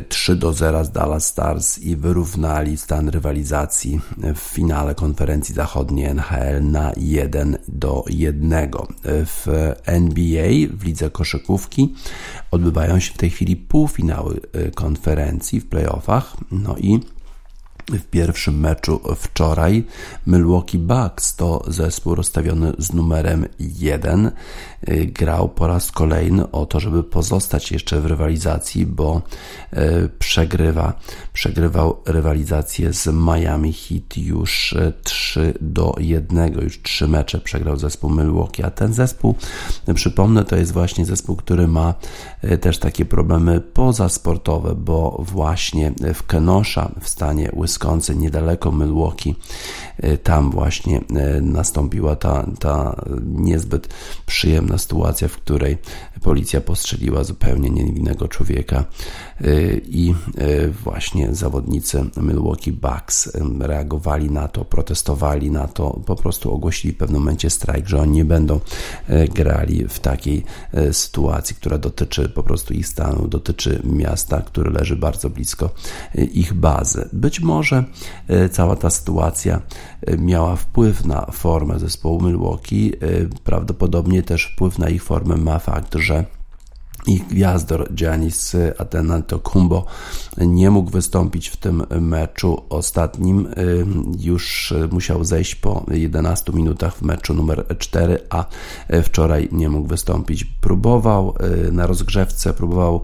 3 0.09 0.33
e, 0.33 0.37
do 0.37 0.53
0 0.53 0.85
z 0.85 0.91
Dallas 0.91 1.27
Stars 1.27 1.79
i 1.79 1.97
wyrównali 1.97 2.77
stan 2.77 3.09
rywalizacji 3.09 4.01
w 4.35 4.39
finale 4.39 4.95
konferencji 4.95 5.55
zachodniej 5.55 6.07
NHL 6.07 6.63
na 6.63 6.93
1 6.97 7.59
do 7.69 8.05
1. 8.09 8.71
W 9.05 9.47
NBA, 9.87 10.49
w 10.77 10.85
lidze 10.85 11.11
koszykówki, 11.11 11.95
odbywają 12.51 13.01
się 13.01 13.15
w 13.15 13.19
tej 13.19 13.31
chwili 13.31 13.57
półfinały 13.57 14.41
konferencji 14.75 15.61
w 15.61 15.69
playoffach. 15.69 16.37
No 16.51 16.77
i 16.79 17.01
w 17.99 18.05
pierwszym 18.05 18.61
meczu 18.61 19.01
wczoraj 19.17 19.85
Milwaukee 20.27 20.79
Bucks 20.79 21.37
to 21.37 21.65
zespół 21.69 22.15
rozstawiony 22.15 22.73
z 22.79 22.93
numerem 22.93 23.47
1 23.59 24.31
y, 24.89 25.07
grał 25.07 25.49
po 25.49 25.67
raz 25.67 25.93
kolejny 25.93 26.51
o 26.51 26.67
to, 26.67 26.81
żeby 26.81 27.03
pozostać 27.03 27.73
jeszcze 27.73 28.01
w 28.01 28.07
rywalizacji, 28.07 28.87
bo 28.87 29.23
y, 29.73 30.09
przegrywa, 30.19 30.93
przegrywał 31.33 31.97
rywalizację 32.07 32.93
z 32.93 33.07
Miami 33.07 33.73
Heat 33.73 34.17
już 34.17 34.75
3 35.05 35.41
y, 35.41 35.55
do 35.61 35.95
1, 35.99 36.53
już 36.63 36.83
3 36.83 37.09
mecze 37.09 37.41
przegrał 37.41 37.77
zespół 37.77 38.11
Milwaukee, 38.11 38.63
a 38.63 38.71
ten 38.71 38.93
zespół, 38.93 39.35
przypomnę, 39.95 40.45
to 40.45 40.57
jest 40.57 40.73
właśnie 40.73 41.05
zespół, 41.05 41.37
który 41.37 41.69
ma 41.69 41.95
też 42.61 42.79
takie 42.79 43.05
problemy 43.05 43.61
pozasportowe, 43.61 44.75
bo 44.75 45.25
właśnie 45.29 45.93
w 46.15 46.27
Kenosha 46.27 46.91
w 47.01 47.09
stanie 47.09 47.51
Wisconsin 47.57 47.80
Wisconsin, 47.81 48.19
niedaleko 48.19 48.73
Milwaukee. 48.73 49.35
E, 49.99 50.19
tam 50.19 50.51
właśnie 50.51 50.99
e, 50.99 51.41
nastąpiła 51.41 52.17
ta, 52.17 52.47
ta 52.59 53.05
niezbyt 53.25 53.89
przyjemna 54.27 54.79
sytuacja, 54.79 55.29
w 55.29 55.37
której 55.37 55.79
policja 56.23 56.61
postrzeliła 56.61 57.25
zupełnie 57.25 57.71
niewinnego 57.71 58.29
człowieka 58.29 58.85
e, 59.41 59.45
i 59.75 60.15
właśnie 60.85 61.35
zawodnicy 61.35 62.05
Milwaukee 62.17 62.73
Bucks 62.73 63.33
reagowali 63.61 64.31
na 64.31 64.49
to, 64.49 64.65
protestowali 64.65 65.51
na 65.51 65.69
to, 65.69 66.01
po 66.07 66.17
prostu 66.17 66.55
ogłosili 66.55 66.95
w 66.95 66.97
pewnym 66.97 67.21
momencie 67.21 67.51
strajk, 67.51 67.89
że 67.89 68.01
oni 68.01 68.13
nie 68.13 68.25
będą 68.25 68.61
grali 69.35 69.89
w 69.89 69.99
takiej 69.99 70.45
sytuacji, 70.93 71.57
która 71.57 71.79
dotyczy 71.79 72.29
po 72.29 72.43
prostu 72.43 72.75
ich 72.75 72.87
stanu, 72.87 73.29
dotyczy 73.29 73.83
miasta, 73.85 74.43
które 74.43 74.71
leży 74.71 74.97
bardzo 74.97 75.31
blisko 75.31 75.71
ich 76.15 76.55
bazy. 76.55 77.09
Być 77.13 77.41
może 77.41 77.85
cała 78.51 78.77
ta 78.77 78.91
sytuacja 78.91 79.61
miała 80.19 80.57
wpływ 80.57 81.05
na 81.05 81.27
formę 81.33 81.79
zespołu 81.79 82.23
Milwaukee. 82.23 82.93
Y, 83.03 83.29
prawdopodobnie 83.45 84.23
też 84.23 84.45
wpływ 84.45 84.79
na 84.79 84.89
ich 84.89 85.03
formę 85.03 85.37
ma 85.37 85.59
fakt, 85.59 85.95
że 85.95 86.10
ich 87.07 87.27
gwiazdor 87.27 87.95
Giannis 87.95 88.57
Antetokounmpo 88.79 89.85
nie 90.37 90.71
mógł 90.71 90.91
wystąpić 90.91 91.49
w 91.49 91.57
tym 91.57 91.83
meczu 92.01 92.63
ostatnim. 92.69 93.47
Y, 93.47 93.87
już 94.19 94.75
musiał 94.91 95.25
zejść 95.25 95.55
po 95.55 95.87
11 95.91 96.53
minutach 96.53 96.97
w 96.97 97.03
meczu 97.03 97.35
numer 97.35 97.67
4, 97.79 98.19
a 98.31 98.45
wczoraj 99.03 99.49
nie 99.53 99.69
mógł 99.69 99.89
wystąpić. 99.89 100.45
Próbował 100.45 101.35
y, 101.69 101.73
na 101.73 101.87
rozgrzewce, 101.87 102.55
próbował 102.55 103.03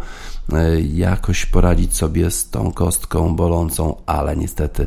jakoś 0.95 1.47
poradzić 1.47 1.97
sobie 1.97 2.31
z 2.31 2.51
tą 2.51 2.73
kostką 2.73 3.37
bolącą, 3.37 3.97
ale 4.07 4.37
niestety 4.37 4.87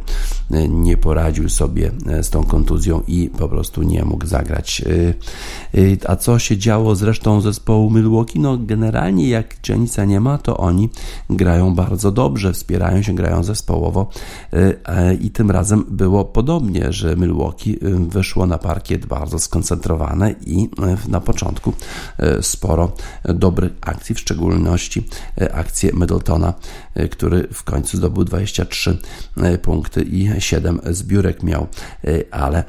e, 0.52 0.67
nie 0.67 0.98
poradził 0.98 1.50
sobie 1.50 1.91
e, 2.08 2.24
z 2.24 2.30
tą 2.30 2.43
kontuzją 2.43 3.02
i 3.08 3.30
po 3.38 3.50
prostu 3.50 3.84
nie 3.84 4.06
mógł 4.06 4.26
zagrać. 4.26 4.82
A 6.08 6.15
co 6.15 6.39
się 6.39 6.58
działo 6.58 6.95
z 6.95 7.04
resztą 7.04 7.41
zespołu 7.41 7.91
Milwaukee? 7.91 8.39
No 8.39 8.58
generalnie 8.58 9.30
jak 9.30 9.69
Janisa 9.69 10.06
nie 10.06 10.19
ma, 10.19 10.38
to 10.38 10.58
oni 10.58 10.89
grają 11.30 11.76
bardzo 11.76 12.12
dobrze, 12.12 12.54
wspierają 12.54 13.02
się, 13.02 13.15
grają 13.15 13.43
zespołowo 13.43 14.10
i 15.22 15.32
tym 15.32 15.52
razem 15.52 15.86
było 15.89 16.26
podobnie, 16.26 16.93
że 16.93 17.15
Milwaukee 17.15 17.80
wyszło 18.10 18.45
na 18.45 18.58
parkiet 18.58 19.06
bardzo 19.06 19.39
skoncentrowane 19.39 20.36
i 20.45 20.69
na 21.08 21.22
początku 21.22 21.74
sporo 22.41 22.91
dobrych 23.24 23.72
akcji, 23.82 24.15
w 24.15 24.19
szczególności 24.19 25.04
akcję 25.52 25.92
Middletona, 25.94 26.54
e, 26.96 27.08
który 27.08 27.48
w 27.54 27.64
końcu 27.64 27.98
zdobył 27.98 28.24
23 28.24 28.98
e, 29.38 29.58
punkty 29.58 30.02
i 30.02 30.30
7 30.40 30.80
zbiórek 30.86 31.44
miał, 31.44 31.68
e, 32.04 32.34
ale, 32.34 32.64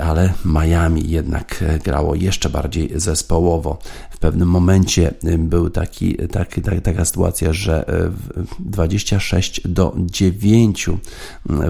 ale 0.00 0.32
Miami 0.44 1.10
jednak 1.10 1.64
grało 1.84 2.14
jeszcze 2.14 2.50
bardziej 2.50 2.90
zespołowo 2.94 3.78
pewnym 4.24 4.48
momencie 4.48 5.14
y, 5.24 5.38
był 5.38 5.70
taki, 5.70 6.16
taki, 6.16 6.62
taka 6.62 7.04
sytuacja, 7.04 7.52
że 7.52 7.84
26 8.58 9.58
y, 9.58 9.68
do 9.68 9.96
9 9.98 10.88
y, 10.88 10.92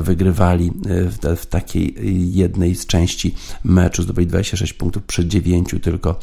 wygrywali 0.02 0.72
w, 0.84 1.36
w 1.36 1.46
takiej 1.46 1.94
jednej 2.34 2.74
z 2.74 2.86
części 2.86 3.34
meczu, 3.64 4.02
zdobyli 4.02 4.26
26 4.26 4.72
punktów 4.72 5.02
przy 5.02 5.26
9 5.28 5.74
tylko 5.82 6.18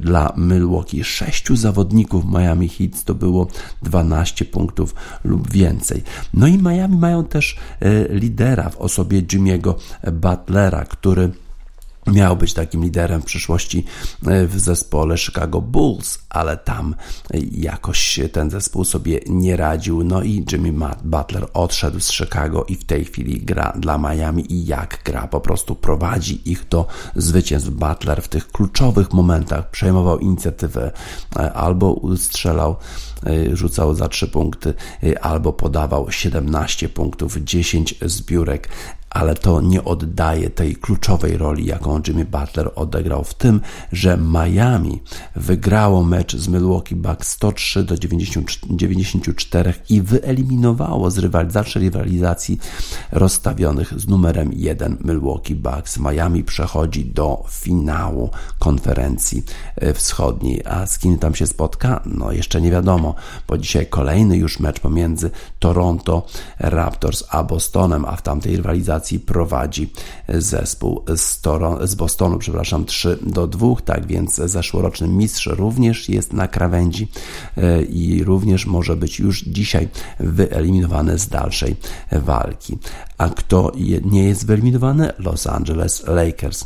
dla 0.00 0.32
Milwaukee. 0.36 1.04
Sześciu 1.04 1.56
zawodników 1.56 2.24
Miami 2.24 2.68
Heat 2.68 2.96
zdobyło 2.96 3.46
12 3.82 4.44
punktów 4.44 4.94
lub 5.24 5.50
więcej. 5.50 6.02
No 6.34 6.46
i 6.46 6.58
Miami 6.58 6.96
mają 6.96 7.24
też 7.24 7.56
lidera 8.10 8.70
w 8.70 8.76
osobie 8.76 9.22
Jimmy'ego 9.22 9.74
Butlera, 10.12 10.84
który 10.84 11.30
miał 12.12 12.36
być 12.36 12.52
takim 12.52 12.84
liderem 12.84 13.22
w 13.22 13.24
przyszłości 13.24 13.84
e, 14.26 14.46
w 14.46 14.60
zespole 14.60 15.18
Chicago 15.18 15.60
Bulls, 15.60 16.18
ale 16.30 16.56
tam 16.56 16.94
e, 17.30 17.38
jakoś 17.52 18.20
ten 18.32 18.50
zespół 18.50 18.84
sobie 18.84 19.20
nie 19.26 19.56
radził. 19.56 20.04
No 20.04 20.22
i 20.22 20.44
Jimmy 20.52 20.88
Butler 21.04 21.46
odszedł 21.54 22.00
z 22.00 22.12
Chicago 22.12 22.64
i 22.64 22.76
w 22.76 22.84
tej 22.84 23.04
chwili 23.04 23.40
gra 23.40 23.72
dla 23.78 23.98
Miami 23.98 24.52
i 24.52 24.66
jak 24.66 25.02
gra, 25.04 25.28
po 25.28 25.40
prostu 25.40 25.74
prowadzi 25.74 26.50
ich 26.50 26.68
do 26.68 26.86
zwycięstw. 27.16 27.70
Butler 27.70 28.22
w 28.22 28.28
tych 28.28 28.48
kluczowych 28.52 29.12
momentach 29.12 29.70
przejmował 29.70 30.18
inicjatywę 30.18 30.92
e, 31.36 31.52
albo 31.52 32.00
strzelał 32.16 32.76
rzucał 33.52 33.94
za 33.94 34.08
3 34.08 34.28
punkty, 34.28 34.74
albo 35.20 35.52
podawał 35.52 36.10
17 36.10 36.88
punktów, 36.88 37.36
10 37.36 37.94
zbiórek 38.02 38.68
ale 39.10 39.34
to 39.34 39.60
nie 39.60 39.84
oddaje 39.84 40.50
tej 40.50 40.76
kluczowej 40.76 41.36
roli, 41.36 41.66
jaką 41.66 42.00
Jimmy 42.06 42.24
Butler 42.24 42.70
odegrał 42.74 43.24
w 43.24 43.34
tym, 43.34 43.60
że 43.92 44.18
Miami 44.18 45.02
wygrało 45.36 46.04
mecz 46.04 46.36
z 46.36 46.48
Milwaukee 46.48 46.94
Bucks 46.94 47.28
103 47.28 47.84
do 47.84 47.94
94 48.70 49.74
i 49.90 50.02
wyeliminowało 50.02 51.10
z 51.10 51.18
rywalizacji, 51.18 51.80
rywalizacji 51.80 52.60
rozstawionych 53.12 54.00
z 54.00 54.08
numerem 54.08 54.50
1 54.52 54.96
Milwaukee 55.04 55.54
Bucks. 55.54 55.98
Miami 55.98 56.44
przechodzi 56.44 57.04
do 57.04 57.44
finału 57.50 58.30
konferencji 58.58 59.44
e, 59.76 59.94
wschodniej, 59.94 60.62
a 60.64 60.86
z 60.86 60.98
kim 60.98 61.18
tam 61.18 61.34
się 61.34 61.46
spotka? 61.46 62.02
No 62.06 62.32
jeszcze 62.32 62.60
nie 62.60 62.70
wiadomo, 62.70 63.14
bo 63.48 63.58
dzisiaj 63.58 63.86
kolejny 63.86 64.36
już 64.36 64.60
mecz 64.60 64.80
pomiędzy 64.80 65.30
Toronto 65.58 66.26
Raptors 66.58 67.24
a 67.30 67.44
Bostonem, 67.44 68.04
a 68.04 68.16
w 68.16 68.22
tamtej 68.22 68.56
rywalizacji 68.56 68.97
prowadzi 69.26 69.90
zespół 70.28 71.04
z, 71.16 71.42
Toron- 71.42 71.86
z 71.86 71.94
Bostonu, 71.94 72.38
przepraszam, 72.38 72.84
3 72.84 73.18
do 73.22 73.46
2, 73.46 73.76
tak 73.84 74.06
więc 74.06 74.34
zeszłoroczny 74.34 75.08
mistrz 75.08 75.46
również 75.46 76.08
jest 76.08 76.32
na 76.32 76.48
krawędzi 76.48 77.08
e, 77.56 77.82
i 77.82 78.24
również 78.24 78.66
może 78.66 78.96
być 78.96 79.18
już 79.18 79.44
dzisiaj 79.44 79.88
wyeliminowany 80.20 81.18
z 81.18 81.28
dalszej 81.28 81.76
walki. 82.12 82.78
A 83.18 83.28
kto 83.28 83.72
nie 84.04 84.24
jest 84.24 84.46
wyeliminowany? 84.46 85.12
Los 85.18 85.46
Angeles 85.46 86.06
Lakers. 86.06 86.64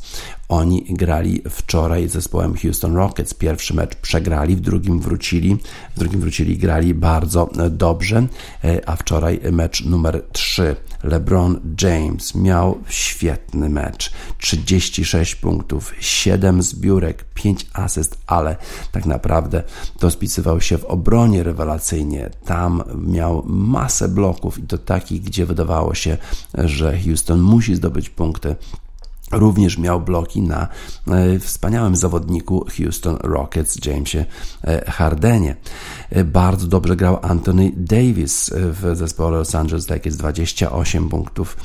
Oni 0.52 0.84
grali 0.88 1.42
wczoraj 1.50 2.08
z 2.08 2.12
zespołem 2.12 2.54
Houston 2.56 2.96
Rockets. 2.96 3.34
Pierwszy 3.34 3.74
mecz 3.74 3.94
przegrali, 3.94 4.56
w 4.56 4.60
drugim 4.60 5.00
wrócili. 5.00 5.56
W 5.96 5.98
drugim 5.98 6.20
wrócili, 6.20 6.58
grali 6.58 6.94
bardzo 6.94 7.48
dobrze, 7.70 8.26
e, 8.64 8.88
a 8.88 8.96
wczoraj 8.96 9.40
mecz 9.52 9.84
numer 9.84 10.24
3. 10.32 10.76
LeBron 11.04 11.60
James 11.82 12.34
miał 12.34 12.78
świetny 12.88 13.68
mecz. 13.68 14.12
36 14.38 15.34
punktów, 15.34 15.94
7 16.00 16.62
zbiórek, 16.62 17.24
5 17.34 17.66
asyst, 17.72 18.18
ale 18.26 18.56
tak 18.92 19.06
naprawdę 19.06 19.62
to 19.98 20.10
spisywał 20.10 20.60
się 20.60 20.78
w 20.78 20.84
obronie 20.84 21.42
rewelacyjnie. 21.42 22.30
Tam 22.44 22.82
miał 23.06 23.42
masę 23.46 24.08
bloków 24.08 24.58
i 24.58 24.62
to 24.62 24.78
takich, 24.78 25.22
gdzie 25.22 25.46
wydawało 25.46 25.94
się, 25.94 26.18
że 26.54 26.98
Houston 26.98 27.40
musi 27.40 27.74
zdobyć 27.74 28.10
punkty 28.10 28.56
Również 29.32 29.78
miał 29.78 30.00
bloki 30.00 30.42
na 30.42 30.68
e, 31.08 31.38
wspaniałym 31.38 31.96
zawodniku 31.96 32.66
Houston 32.76 33.16
Rockets 33.20 33.86
Jamesie 33.86 34.24
e, 34.64 34.90
Hardenie. 34.90 35.56
E, 36.10 36.24
bardzo 36.24 36.66
dobrze 36.66 36.96
grał 36.96 37.18
Anthony 37.22 37.72
Davis 37.76 38.50
w 38.54 38.96
zespole 38.96 39.38
Los 39.38 39.54
Angeles 39.54 39.90
Lakers 39.90 40.16
28 40.16 41.08
punktów, 41.08 41.56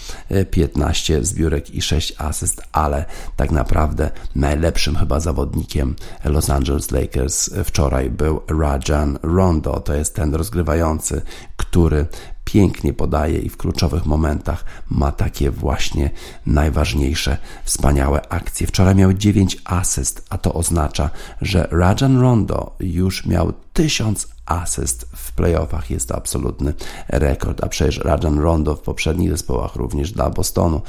15 0.51 1.25
zbiórek 1.25 1.69
i 1.69 1.81
6 1.81 2.13
asyst, 2.17 2.61
ale 2.71 3.05
tak 3.35 3.51
naprawdę 3.51 4.11
najlepszym 4.35 4.95
chyba 4.95 5.19
zawodnikiem 5.19 5.95
Los 6.25 6.49
Angeles 6.49 6.91
Lakers 6.91 7.49
wczoraj 7.63 8.09
był 8.09 8.41
Rajan 8.47 9.19
Rondo. 9.23 9.79
To 9.79 9.93
jest 9.93 10.15
ten 10.15 10.35
rozgrywający, 10.35 11.21
który 11.57 12.05
pięknie 12.47 12.93
podaje 12.93 13.39
i 13.39 13.49
w 13.49 13.57
kluczowych 13.57 14.05
momentach 14.05 14.65
ma 14.89 15.11
takie 15.11 15.51
właśnie 15.51 16.09
najważniejsze, 16.45 17.37
wspaniałe 17.63 18.29
akcje. 18.29 18.67
Wczoraj 18.67 18.95
miał 18.95 19.13
9 19.13 19.57
asyst, 19.65 20.25
a 20.29 20.37
to 20.37 20.53
oznacza, 20.53 21.09
że 21.41 21.67
Rajan 21.71 22.19
Rondo 22.19 22.75
już 22.79 23.25
miał 23.25 23.53
1000 23.77 24.27
asyst 24.47 25.07
w 25.15 25.31
playoffach. 25.31 25.89
Jest 25.89 26.07
to 26.07 26.15
absolutny 26.15 26.73
rekord, 27.09 27.63
a 27.63 27.67
przecież 27.67 27.97
Rajan 27.97 28.39
Rondo 28.39 28.75
w 28.75 28.81
poprzednich 28.81 29.31
zespołach 29.31 29.75
również 29.75 30.11
dla 30.11 30.29
Bostonu 30.29 30.81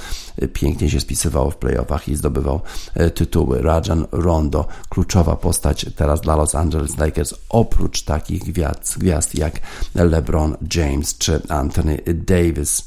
pięknie 0.53 0.91
się 0.91 1.01
spisywał 1.01 1.51
w 1.51 1.57
playoffach 1.57 2.09
i 2.09 2.17
zdobywał 2.17 2.61
e, 2.95 3.11
tytuły. 3.11 3.63
Rajan 3.63 4.07
Rondo, 4.13 4.67
kluczowa 4.89 5.37
postać 5.37 5.87
teraz 5.97 6.21
dla 6.21 6.37
Los 6.37 6.55
Angeles 6.55 6.99
Lakers, 6.99 7.35
oprócz 7.49 8.03
takich 8.03 8.45
gwiazd, 8.45 8.99
gwiazd 8.99 9.35
jak 9.35 9.61
LeBron 9.95 10.57
James 10.75 11.19
czy 11.19 11.41
Anthony 11.49 11.99
Davis. 12.15 12.85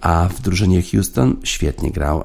A 0.00 0.28
w 0.28 0.40
drużynie 0.40 0.82
Houston 0.82 1.36
świetnie 1.44 1.90
grał 1.90 2.20
e, 2.20 2.24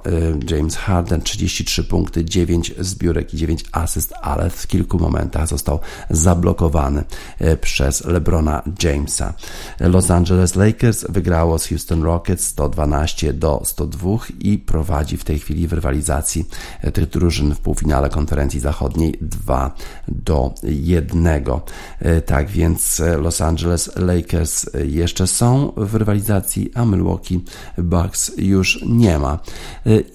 James 0.56 0.76
Harden, 0.76 1.22
33 1.22 1.84
punkty, 1.84 2.26
9 2.26 2.74
zbiórek 2.80 3.34
i 3.34 3.38
9 3.38 3.66
asyst, 3.72 4.14
ale 4.22 4.50
w 4.50 4.68
kilku 4.68 5.00
momentach 5.00 5.48
został 5.48 5.80
zablokowany 6.10 6.67
e, 7.40 7.58
przez 7.58 8.06
LeBrona 8.06 8.64
Jamesa. 8.84 9.34
Los 9.80 10.12
Angeles 10.12 10.56
Lakers 10.56 11.06
wygrało 11.10 11.60
z 11.60 11.68
Houston 11.68 12.04
Rockets 12.04 12.48
112 12.48 13.34
do 13.34 13.62
102 13.66 14.10
i 14.40 14.58
prowadzi 14.58 15.18
w 15.18 15.24
tej 15.24 15.40
chwili 15.40 15.68
w 15.68 15.74
rywalizacji 15.74 16.46
e, 16.82 16.92
tych 16.92 17.10
drużyn 17.10 17.56
w 17.56 17.60
półfinale 17.60 18.10
konferencji 18.10 18.60
zachodniej 18.60 19.18
2 19.22 19.76
do 20.08 20.54
1. 20.64 21.28
Tak 22.26 22.50
więc 22.50 23.02
Los 23.22 23.42
Angeles 23.42 23.96
Lakers 23.96 24.66
jeszcze 24.84 25.28
są 25.28 25.74
w 25.78 25.96
rywalizacji, 25.96 26.72
a 26.74 26.86
Milwaukee 26.86 27.40
Bucks 27.78 28.32
już 28.38 28.80
nie 28.86 29.20
ma. 29.20 29.40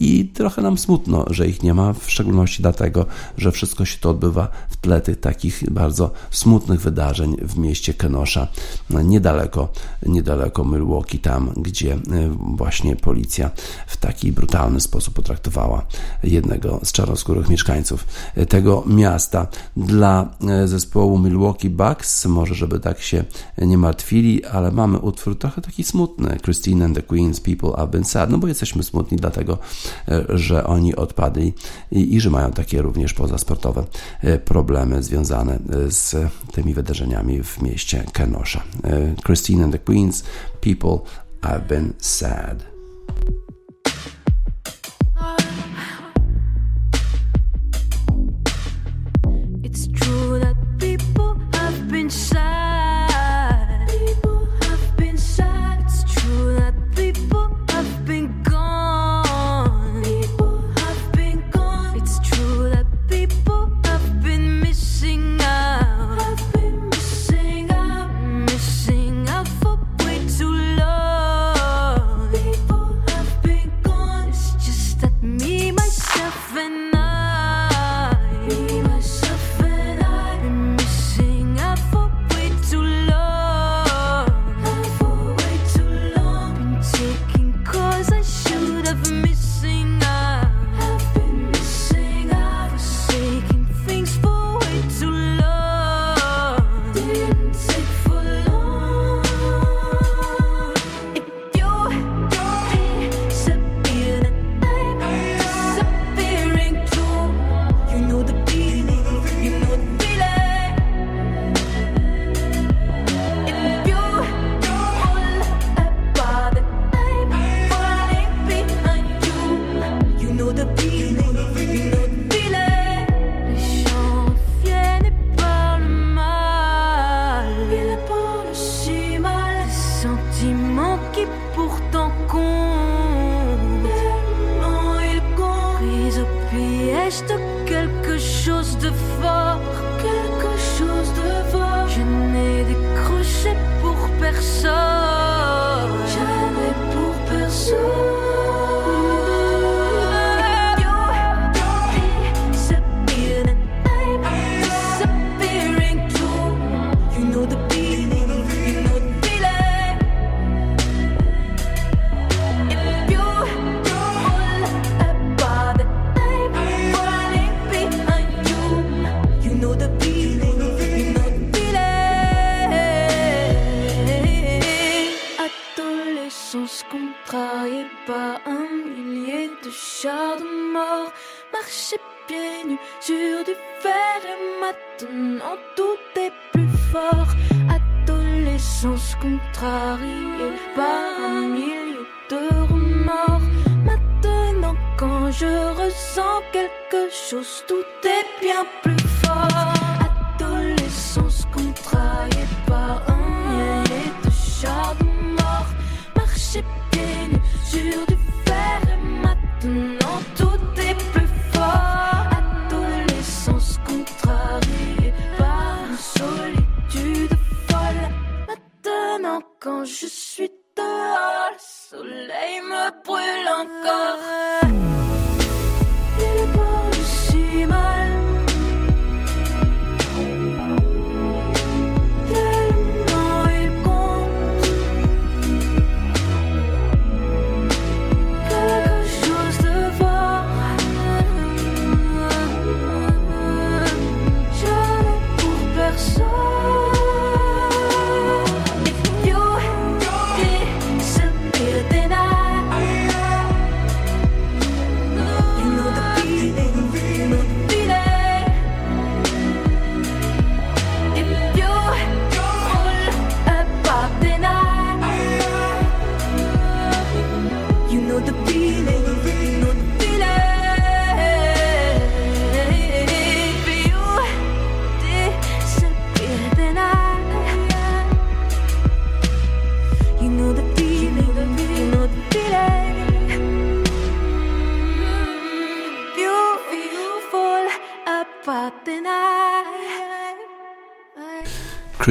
I 0.00 0.32
trochę 0.34 0.62
nam 0.62 0.78
smutno, 0.78 1.24
że 1.30 1.46
ich 1.46 1.62
nie 1.62 1.74
ma, 1.74 1.92
w 1.92 2.10
szczególności 2.10 2.62
dlatego, 2.62 3.06
że 3.38 3.52
wszystko 3.52 3.84
się 3.84 3.98
to 3.98 4.10
odbywa 4.10 4.48
w 4.68 4.76
tle 4.76 5.00
tych 5.00 5.20
takich 5.20 5.70
bardzo 5.70 6.10
smutnych 6.42 6.80
wydarzeń 6.80 7.36
w 7.42 7.58
mieście 7.58 7.94
Kenosha, 7.94 8.48
niedaleko, 8.90 9.68
niedaleko 10.06 10.64
Milwaukee, 10.64 11.18
tam 11.18 11.52
gdzie 11.56 11.92
e, 11.92 11.98
właśnie 12.56 12.96
policja 12.96 13.50
w 13.86 13.96
taki 13.96 14.32
brutalny 14.32 14.80
sposób 14.80 15.14
potraktowała 15.14 15.86
jednego 16.24 16.80
z 16.82 16.92
czarnoskórych 16.92 17.48
mieszkańców 17.48 18.06
tego 18.48 18.84
miasta. 18.86 19.46
Dla 19.76 20.28
e, 20.48 20.68
zespołu 20.68 21.18
Milwaukee 21.18 21.70
Bucks, 21.70 22.26
może 22.26 22.54
żeby 22.54 22.80
tak 22.80 23.00
się 23.00 23.24
nie 23.58 23.78
martwili, 23.78 24.44
ale 24.44 24.70
mamy 24.70 24.98
utwór 24.98 25.38
trochę 25.38 25.62
taki 25.62 25.84
smutny. 25.84 26.38
Christine 26.42 26.84
and 26.84 26.96
the 26.96 27.02
Queens 27.02 27.40
People 27.40 27.72
Have 27.76 27.88
Been 27.88 28.04
Sad, 28.04 28.30
no 28.30 28.38
bo 28.38 28.48
jesteśmy 28.48 28.82
smutni 28.82 29.18
dlatego, 29.18 29.58
e, 30.08 30.24
że 30.28 30.66
oni 30.66 30.96
odpadli 30.96 31.52
i, 31.92 32.14
i 32.14 32.20
że 32.20 32.30
mają 32.30 32.50
takie 32.50 32.82
również 32.82 33.14
pozasportowe 33.14 33.84
e, 34.20 34.38
problemy 34.38 35.02
związane 35.02 35.54
e, 35.54 35.90
z 35.90 36.31
tymi 36.52 36.74
wydarzeniami 36.74 37.42
w 37.42 37.62
mieście 37.62 38.04
Kenosha. 38.12 38.62
Christine 39.24 39.64
and 39.64 39.72
the 39.72 39.78
Queens 39.78 40.24
People 40.60 40.98
Have 41.42 41.60
Been 41.60 41.92
Sad. 41.98 42.64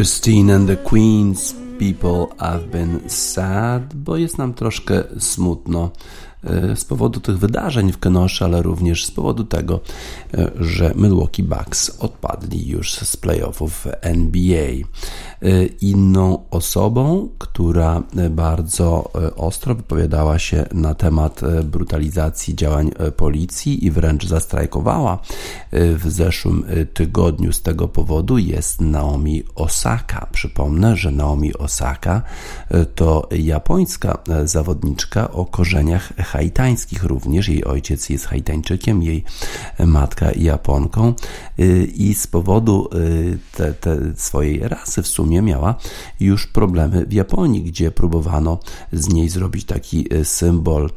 Christine 0.02 0.56
and 0.56 0.68
the 0.68 0.78
Queens, 0.78 1.56
People 1.80 2.36
Have 2.38 2.60
Been 2.60 3.00
Sad, 3.08 3.94
bo 3.96 4.18
jest 4.18 4.38
nam 4.38 4.54
troszkę 4.54 5.04
smutno 5.20 5.92
e, 6.44 6.76
z 6.76 6.86
powodu 6.86 7.20
tych 7.20 7.38
wydarzeń 7.38 7.92
w 7.92 8.00
Kenosha, 8.00 8.46
ale 8.46 8.62
również 8.62 9.06
z 9.06 9.12
powodu 9.12 9.44
tego, 9.44 9.80
e, 10.34 10.52
że 10.60 10.94
Milwaukee 10.96 11.44
Bucks 11.44 11.90
odpadli 12.00 12.68
już 12.68 12.94
z 12.94 13.18
playoffów 13.18 13.88
NBA. 14.02 14.72
E, 15.42 15.66
inną 15.66 16.46
osobą, 16.52 17.30
która 17.38 18.04
bardzo 18.30 19.12
ostro 19.36 19.76
wypowiadała 19.76 20.40
się 20.40 20.66
na 20.74 20.94
temat 20.94 21.42
brutalizacji 21.64 22.56
działań 22.56 22.92
policji 23.18 23.86
i 23.86 23.92
wręcz 23.92 24.26
zastrajkowała 24.28 25.20
w 25.72 26.04
zeszłym 26.08 26.66
tygodniu 26.94 27.54
z 27.54 27.62
tego 27.62 27.88
powodu 27.88 28.38
jest 28.38 28.82
Naomi 28.82 29.44
Osaka. 29.56 30.28
Przypomnę, 30.32 30.98
że 30.98 31.12
Naomi 31.12 31.54
Osaka 31.54 32.22
to 32.96 33.30
japońska 33.32 34.18
zawodniczka 34.46 35.32
o 35.32 35.46
korzeniach 35.46 36.14
haitańskich 36.18 37.04
również. 37.04 37.50
Jej 37.50 37.66
ojciec 37.66 38.10
jest 38.10 38.26
haitańczykiem, 38.26 39.04
jej 39.04 39.24
matka 39.80 40.32
Japonką 40.36 41.14
i 41.96 42.14
z 42.14 42.28
powodu 42.28 42.90
te, 43.58 43.74
te 43.74 43.98
swojej 44.16 44.60
rasy 44.60 45.02
w 45.02 45.08
sumie 45.08 45.31
miała 45.42 45.76
już 46.20 46.48
problemy 46.48 47.06
w 47.06 47.14
Japonii, 47.14 47.64
gdzie 47.64 47.92
próbowano 47.92 48.60
z 48.94 49.10
niej 49.10 49.30
zrobić 49.30 49.66
taki 49.66 50.08
symbol, 50.24 50.90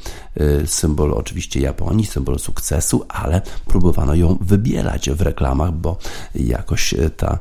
symbol 0.67 1.13
oczywiście 1.13 1.61
Japonii, 1.61 2.07
symbol 2.07 2.39
sukcesu, 2.39 3.05
ale 3.09 3.43
próbowano 3.67 4.15
ją 4.15 4.39
wybielać 4.41 5.11
w 5.11 5.21
reklamach, 5.21 5.73
bo 5.73 5.99
jakoś 6.35 6.95
ta 7.17 7.39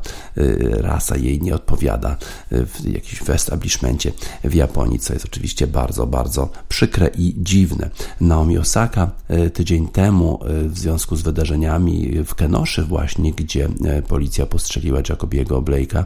rasa 0.71 1.17
jej 1.17 1.41
nie 1.41 1.55
odpowiada 1.55 2.17
w 2.51 2.87
jakimś 2.87 3.19
w 3.19 3.29
establishmencie 3.29 4.11
w 4.43 4.53
Japonii, 4.53 4.99
co 4.99 5.13
jest 5.13 5.25
oczywiście 5.25 5.67
bardzo, 5.67 6.07
bardzo 6.07 6.49
przykre 6.69 7.09
i 7.17 7.35
dziwne. 7.37 7.89
Naomi 8.21 8.57
Osaka 8.57 9.11
e, 9.27 9.49
tydzień 9.49 9.87
temu 9.87 10.39
e, 10.43 10.69
w 10.69 10.79
związku 10.79 11.15
z 11.15 11.21
wydarzeniami 11.21 12.23
w 12.25 12.35
Kenoszy 12.35 12.83
właśnie, 12.83 13.33
gdzie 13.33 13.69
e, 13.85 14.01
policja 14.01 14.45
postrzeliła 14.45 14.99
Jacobiego 15.09 15.61
Blake'a 15.61 16.05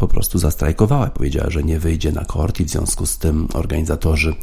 po 0.00 0.08
prostu 0.08 0.38
zastrajkowała. 0.38 1.06
Powiedziała, 1.06 1.50
że 1.50 1.62
nie 1.62 1.78
wyjdzie 1.78 2.12
na 2.12 2.24
kort 2.24 2.60
i 2.60 2.64
w 2.64 2.70
związku 2.70 3.06
z 3.06 3.18
tym 3.18 3.48
organizatorzy 3.54 4.34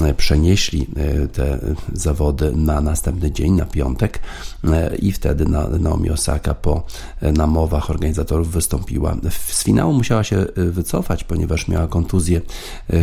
e, 0.00 0.14
przenieśli 0.14 0.86
e, 0.96 1.28
te 1.28 1.58
zawody 1.92 2.52
na 2.56 2.80
następny 2.80 3.32
dzień, 3.32 3.52
na 3.52 3.64
piątek 3.64 4.18
e, 4.64 4.96
i 4.96 5.12
wtedy 5.12 5.46
Naomi 5.80 6.10
Osaka 6.10 6.54
po 6.54 6.82
namowach 7.22 7.90
organizatorów 7.90 8.50
wystąpiła. 8.50 9.16
Z 9.48 9.64
finału 9.64 9.92
musiała 9.92 10.24
się 10.24 10.46
wycofać, 10.56 11.24
ponieważ 11.24 11.68
miała 11.68 11.86
kontuzję, 11.86 12.40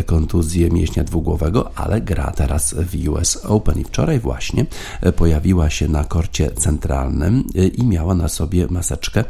kontuzję 0.06 0.70
mięśnia 0.70 1.04
dwugłowego, 1.04 1.70
ale 1.74 2.00
gra 2.00 2.30
teraz 2.30 2.74
w 2.74 3.08
US 3.08 3.36
Open 3.44 3.80
i 3.80 3.84
wczoraj 3.84 4.20
właśnie 4.20 4.66
pojawiła 5.16 5.70
się 5.70 5.88
na 5.88 6.04
korcie 6.04 6.50
centralnym 6.50 7.44
i 7.74 7.84
miała 7.84 8.14
na 8.14 8.28
sobie 8.28 8.66
maseczkę, 8.70 9.24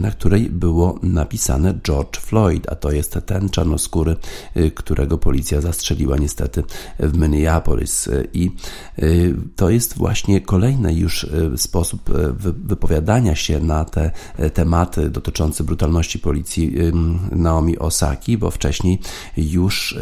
na 0.00 0.10
której 0.10 0.50
było 0.50 0.98
napisane 1.02 1.74
George 1.84 2.15
George 2.16 2.28
Floyd, 2.28 2.66
a 2.68 2.74
to 2.74 2.92
jest 2.92 3.18
ten 3.26 3.48
czarnoskóry, 3.48 4.16
y, 4.56 4.70
którego 4.70 5.18
policja 5.18 5.60
zastrzeliła 5.60 6.16
niestety 6.16 6.62
w 6.98 7.18
Minneapolis. 7.18 8.06
Y, 8.06 8.28
I 8.32 8.50
y, 8.98 9.34
to 9.56 9.70
jest 9.70 9.96
właśnie 9.96 10.40
kolejny 10.40 10.94
już 10.94 11.26
sposób 11.56 12.10
wypowiadania 12.64 13.34
się 13.34 13.60
na 13.60 13.84
te 13.84 14.10
tematy 14.54 15.10
dotyczące 15.10 15.64
brutalności 15.64 16.18
policji 16.18 16.76
Naomi 17.32 17.78
Osaki, 17.78 18.38
bo 18.38 18.50
wcześniej 18.50 18.98
już 19.36 19.98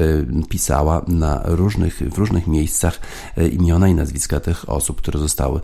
pisała 0.48 1.04
na 1.08 1.42
różnych, 1.44 1.98
w 1.98 2.18
różnych 2.18 2.46
miejscach 2.46 3.00
imiona 3.52 3.88
i 3.88 3.94
nazwiska 3.94 4.40
tych 4.40 4.70
osób, 4.70 4.96
które 5.00 5.18
zostały 5.18 5.60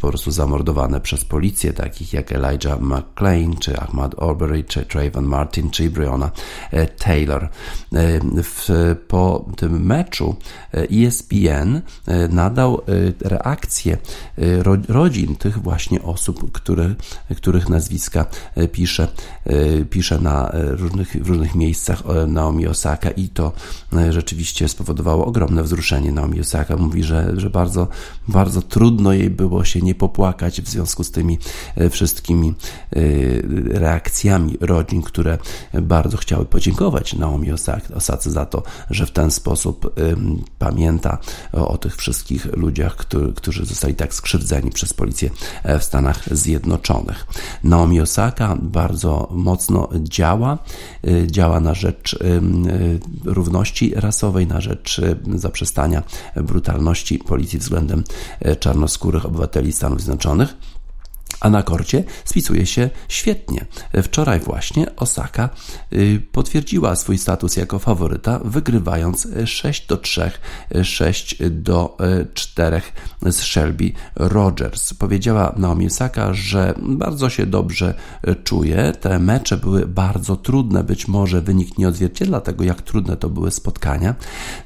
po 0.00 0.08
prostu 0.08 0.30
zamordowane 0.30 1.00
przez 1.00 1.24
policję, 1.24 1.72
takich 1.72 2.12
jak 2.12 2.32
Elijah 2.32 2.80
McClain, 2.80 3.56
czy 3.56 3.80
Ahmad 3.80 4.22
Arbery, 4.22 4.64
czy 4.64 4.84
Trayvon 4.84 5.24
Martin, 5.24 5.70
czy 5.70 5.84
Briona 5.90 6.30
e, 6.70 6.86
Taylor. 6.86 7.44
E, 7.44 7.48
w, 8.42 8.68
po 9.08 9.44
tym 9.56 9.86
meczu 9.86 10.36
ESPN 10.72 11.80
e 12.06 12.28
nadał 12.28 12.80
reakcję 13.20 13.96
rodzin 14.88 15.36
tych 15.36 15.58
właśnie 15.58 16.02
osób, 16.02 16.52
które, 16.52 16.94
których 17.36 17.68
nazwiska 17.68 18.26
pisze, 18.72 19.08
pisze 19.90 20.18
na 20.18 20.52
różnych, 20.52 21.12
w 21.24 21.28
różnych 21.28 21.54
miejscach 21.54 22.02
Naomi 22.26 22.66
Osaka 22.66 23.10
i 23.10 23.28
to 23.28 23.52
rzeczywiście 24.10 24.68
spowodowało 24.68 25.26
ogromne 25.26 25.62
wzruszenie. 25.62 26.12
Naomi 26.12 26.40
Osaka 26.40 26.76
mówi, 26.76 27.02
że, 27.02 27.32
że 27.36 27.50
bardzo, 27.50 27.88
bardzo 28.28 28.62
trudno 28.62 29.12
jej 29.12 29.30
było 29.30 29.64
się 29.64 29.80
nie 29.80 29.94
popłakać 29.94 30.62
w 30.62 30.68
związku 30.68 31.04
z 31.04 31.10
tymi 31.10 31.38
wszystkimi 31.90 32.54
reakcjami 33.70 34.56
rodzin, 34.60 35.02
które 35.02 35.38
bardzo 35.82 36.16
chciały 36.16 36.44
podziękować 36.44 37.14
Naomi 37.14 37.52
Osace 37.94 38.30
za 38.30 38.46
to, 38.46 38.62
że 38.90 39.06
w 39.06 39.10
ten 39.10 39.30
sposób 39.30 39.94
pamięta 40.58 41.18
o, 41.52 41.78
tych 41.78 41.96
wszystkich 41.96 42.56
ludziach, 42.56 42.96
którzy 43.36 43.66
zostali 43.66 43.94
tak 43.94 44.14
skrzywdzeni 44.14 44.70
przez 44.70 44.92
policję 44.92 45.30
e, 45.62 45.78
w 45.78 45.84
Stanach 45.84 46.36
Zjednoczonych. 46.36 47.26
Naomi 47.64 48.00
Osaka 48.00 48.56
bardzo 48.62 49.28
mocno 49.30 49.88
działa, 49.94 50.58
e, 51.04 51.26
działa 51.26 51.60
na 51.60 51.74
rzecz 51.74 52.14
e, 52.14 52.40
równości 53.24 53.92
rasowej, 53.94 54.46
na 54.46 54.60
rzecz 54.60 55.00
zaprzestania 55.34 56.02
brutalności 56.36 57.18
policji 57.18 57.58
względem 57.58 58.04
czarnoskórych 58.60 59.26
obywateli 59.26 59.72
Stanów 59.72 60.00
Zjednoczonych 60.00 60.54
a 61.40 61.50
na 61.50 61.62
korcie 61.62 62.04
spisuje 62.24 62.66
się 62.66 62.90
świetnie. 63.08 63.66
Wczoraj 64.02 64.40
właśnie 64.40 64.96
Osaka 64.96 65.48
y, 65.92 66.22
potwierdziła 66.32 66.96
swój 66.96 67.18
status 67.18 67.56
jako 67.56 67.78
faworyta, 67.78 68.40
wygrywając 68.44 69.28
6 69.44 69.86
do 69.86 69.96
3, 69.96 70.30
6 70.82 71.36
do 71.50 71.96
4 72.34 72.82
z 73.26 73.36
Shelby 73.36 73.92
Rogers. 74.16 74.94
Powiedziała 74.94 75.54
Naomi 75.56 75.86
Osaka, 75.86 76.34
że 76.34 76.74
bardzo 76.82 77.30
się 77.30 77.46
dobrze 77.46 77.94
czuje. 78.44 78.92
Te 79.00 79.18
mecze 79.18 79.56
były 79.56 79.86
bardzo 79.86 80.36
trudne, 80.36 80.84
być 80.84 81.08
może 81.08 81.40
wynik 81.40 81.78
nie 81.78 81.88
odzwierciedla 81.88 82.40
tego, 82.40 82.64
jak 82.64 82.82
trudne 82.82 83.16
to 83.16 83.28
były 83.28 83.50
spotkania, 83.50 84.14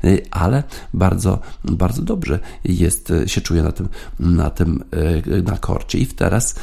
y, 0.04 0.26
ale 0.30 0.62
bardzo, 0.94 1.38
bardzo 1.64 2.02
dobrze 2.02 2.38
jest, 2.64 3.12
się 3.26 3.40
czuje 3.40 3.62
na 3.62 3.72
tym, 3.72 3.88
na 4.20 4.50
tym, 4.50 4.84
y, 5.26 5.42
na 5.42 5.58
korcie. 5.58 5.98
I 5.98 6.06
teraz 6.06 6.54
Y, 6.54 6.61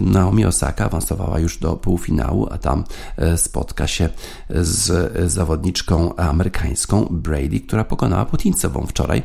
Naomi 0.00 0.46
Osaka 0.46 0.84
awansowała 0.84 1.38
już 1.38 1.58
do 1.58 1.76
półfinału, 1.76 2.48
a 2.50 2.58
tam 2.58 2.84
e, 3.16 3.38
spotka 3.38 3.86
się 3.86 4.08
z 4.50 5.32
zawodniczką 5.32 6.16
amerykańską 6.16 7.06
Brady, 7.10 7.60
która 7.60 7.84
pokonała 7.84 8.24
Putińcową 8.24 8.86
wczoraj 8.86 9.22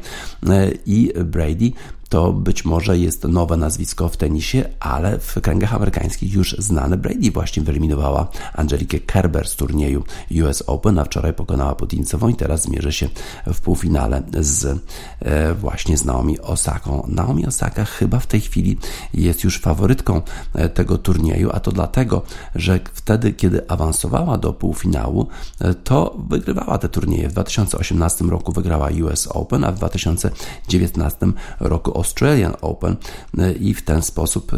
e, 0.50 0.72
i 0.86 1.14
Brady 1.26 1.72
to 2.14 2.34
być 2.34 2.66
może 2.66 2.98
jest 2.98 3.24
nowe 3.24 3.58
nazwisko 3.58 4.10
w 4.10 4.18
tenisie, 4.18 4.66
ale 4.80 5.20
w 5.20 5.42
kręgach 5.42 5.74
amerykańskich 5.74 6.34
już 6.34 6.56
znane 6.60 6.98
Brady 6.98 7.32
właśnie 7.32 7.64
wyeliminowała 7.64 8.28
Angelikę 8.54 9.00
Kerber 9.00 9.48
z 9.48 9.56
turnieju 9.56 10.04
US 10.44 10.64
Open, 10.68 11.00
a 11.00 11.04
wczoraj 11.04 11.34
pokonała 11.34 11.76
Putincową 11.76 12.28
i 12.28 12.36
teraz 12.36 12.62
zmierzy 12.62 12.92
się 12.92 13.10
w 13.54 13.62
półfinale 13.62 14.24
z 14.40 14.80
e, 15.20 15.54
właśnie 15.54 15.98
z 15.98 16.06
Naomi 16.06 16.40
Osaką. 16.40 17.06
Naomi 17.08 17.46
Osaka 17.46 17.86
chyba 17.86 18.20
w 18.20 18.28
tej 18.28 18.42
chwili 18.42 18.78
jest 19.14 19.44
już 19.44 19.60
faworytką 19.60 20.22
e, 20.54 20.70
tego 20.70 20.98
turnieju, 20.98 21.50
a 21.54 21.60
to 21.60 21.72
dlatego, 21.72 22.22
że 22.56 22.80
wtedy, 22.94 23.34
kiedy 23.34 23.70
awansowała 23.70 24.38
do 24.38 24.54
półfinału, 24.54 25.28
e, 25.60 25.74
to 25.74 26.18
wygrywała 26.30 26.78
te 26.78 26.90
turnieje. 26.90 27.30
W 27.30 27.32
2018 27.32 28.26
roku 28.26 28.52
wygrała 28.52 28.90
US 29.04 29.28
Open, 29.28 29.64
a 29.64 29.72
w 29.72 29.76
2019 29.76 31.28
roku 31.60 32.03
Australian 32.04 32.54
Open 32.62 32.96
e, 33.38 33.54
i 33.54 33.74
w 33.74 33.82
ten 33.82 34.02
sposób 34.02 34.54
e, 34.54 34.58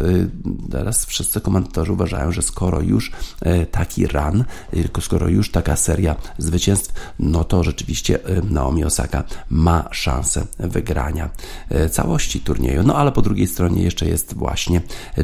teraz 0.71 1.05
wszyscy 1.05 1.41
komentatorzy 1.41 1.91
uważają, 1.93 2.31
że 2.31 2.41
skoro 2.41 2.81
już 2.81 3.11
e, 3.41 3.65
taki 3.65 4.07
run, 4.07 4.43
skoro 5.01 5.29
już 5.29 5.51
taka 5.51 5.75
seria 5.75 6.15
zwycięstw, 6.37 6.93
no 7.19 7.43
to 7.43 7.63
rzeczywiście 7.63 8.19
Naomi 8.49 8.85
Osaka 8.85 9.23
ma 9.49 9.89
szansę 9.91 10.45
wygrania 10.59 11.29
całości 11.91 12.39
turnieju. 12.39 12.83
No 12.83 12.95
ale 12.95 13.11
po 13.11 13.21
drugiej 13.21 13.47
stronie 13.47 13.83
jeszcze 13.83 14.05
jest 14.05 14.33
właśnie 14.33 14.81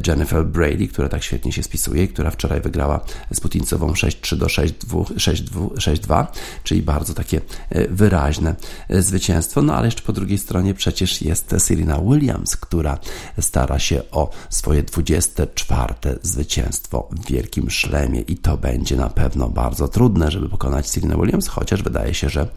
Jennifer 0.07 0.45
Brady, 0.45 0.87
która 0.87 1.09
tak 1.09 1.23
świetnie 1.23 1.51
się 1.51 1.63
spisuje, 1.63 2.07
która 2.07 2.31
wczoraj 2.31 2.61
wygrała 2.61 2.99
z 3.31 3.39
Putincową 3.39 3.91
6-3 3.91 4.37
do 4.37 4.45
6-2, 4.45 6.27
czyli 6.63 6.83
bardzo 6.83 7.13
takie 7.13 7.41
wyraźne 7.89 8.55
zwycięstwo. 8.89 9.61
No 9.61 9.75
ale 9.75 9.87
jeszcze 9.87 10.01
po 10.01 10.13
drugiej 10.13 10.37
stronie 10.37 10.73
przecież 10.73 11.21
jest 11.21 11.55
Serena 11.57 11.97
Williams, 11.97 12.10
Williams, 12.11 12.57
która 12.57 12.97
stara 13.39 13.79
się 13.79 14.01
o 14.11 14.29
swoje 14.49 14.83
24 14.83 15.93
zwycięstwo 16.21 17.09
w 17.11 17.25
Wielkim 17.31 17.69
Szlemie 17.69 18.21
i 18.21 18.37
to 18.37 18.57
będzie 18.57 18.95
na 18.95 19.09
pewno 19.09 19.49
bardzo 19.49 19.87
trudne, 19.87 20.31
żeby 20.31 20.49
pokonać 20.49 20.89
Serena 20.89 21.15
Williams, 21.15 21.47
chociaż 21.47 21.83
wydaje 21.83 22.13
się, 22.13 22.29
że 22.29 22.47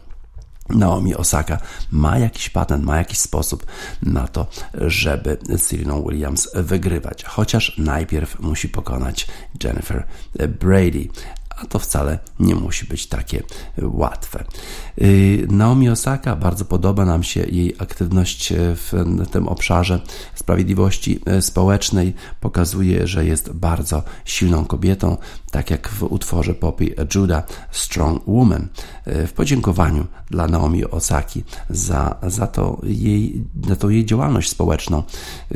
Naomi 0.69 1.15
Osaka 1.15 1.57
ma 1.91 2.17
jakiś 2.17 2.49
patent, 2.49 2.85
ma 2.85 2.97
jakiś 2.97 3.19
sposób 3.19 3.65
na 4.01 4.27
to, 4.27 4.47
żeby 4.73 5.37
Serena 5.57 5.99
Williams 5.99 6.49
wygrywać. 6.53 7.23
Chociaż 7.23 7.77
najpierw 7.77 8.39
musi 8.39 8.69
pokonać 8.69 9.27
Jennifer 9.63 10.07
Brady 10.59 11.07
a 11.57 11.65
to 11.65 11.79
wcale 11.79 12.19
nie 12.39 12.55
musi 12.55 12.85
być 12.85 13.07
takie 13.07 13.43
łatwe. 13.81 14.43
Y, 15.01 15.47
Naomi 15.49 15.89
Osaka, 15.89 16.35
bardzo 16.35 16.65
podoba 16.65 17.05
nam 17.05 17.23
się 17.23 17.39
jej 17.39 17.75
aktywność 17.79 18.53
w 18.55 19.05
tym 19.31 19.47
obszarze 19.47 20.01
sprawiedliwości 20.35 21.19
y, 21.37 21.41
społecznej. 21.41 22.13
Pokazuje, 22.41 23.07
że 23.07 23.25
jest 23.25 23.53
bardzo 23.53 24.03
silną 24.25 24.65
kobietą, 24.65 25.17
tak 25.55 25.71
jak 25.71 25.89
w 25.89 26.03
utworze 26.03 26.53
Poppy 26.53 26.95
Judah 27.15 27.43
Strong 27.71 28.27
Woman. 28.27 28.67
Y, 29.07 29.27
w 29.27 29.33
podziękowaniu 29.33 30.05
dla 30.29 30.47
Naomi 30.47 30.85
Osaki 30.85 31.43
za, 31.69 32.15
za, 32.27 32.47
to 32.47 32.81
jej, 32.83 33.43
za 33.67 33.75
tą 33.75 33.89
jej 33.89 34.05
działalność 34.05 34.49
społeczną 34.49 35.03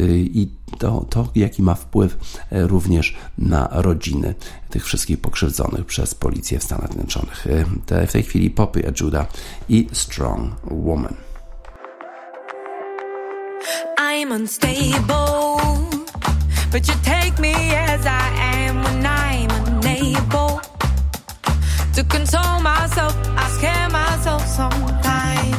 i 0.09 0.49
to, 0.77 1.05
to, 1.09 1.27
jaki 1.35 1.63
ma 1.63 1.75
wpływ 1.75 2.17
e, 2.51 2.67
również 2.67 3.17
na 3.37 3.69
rodziny 3.71 4.35
tych 4.69 4.85
wszystkich 4.85 5.21
pokrzywdzonych 5.21 5.85
przez 5.85 6.15
policję 6.15 6.59
w 6.59 6.63
Stanach 6.63 6.91
Zjednoczonych. 6.91 7.47
E, 7.47 7.65
te, 7.85 8.07
w 8.07 8.11
tej 8.11 8.23
chwili 8.23 8.49
Poppy 8.49 8.87
Ajuda 8.87 9.25
i 9.69 9.87
Strong 9.91 10.53
Woman. 10.71 11.13
I'm 13.97 14.31
unstable, 14.31 15.59
but 16.71 16.87
you 16.87 16.95
take 17.03 17.39
me 17.39 17.53
as 17.79 18.05
I 18.05 18.67
am 18.67 18.83
when 18.83 18.99
unable 18.99 19.38
to 21.99 22.05
console 22.05 22.61
myself. 22.61 23.13
I 23.35 23.45
scare 23.57 23.89
myself 23.89 24.45
sometimes. 24.47 25.57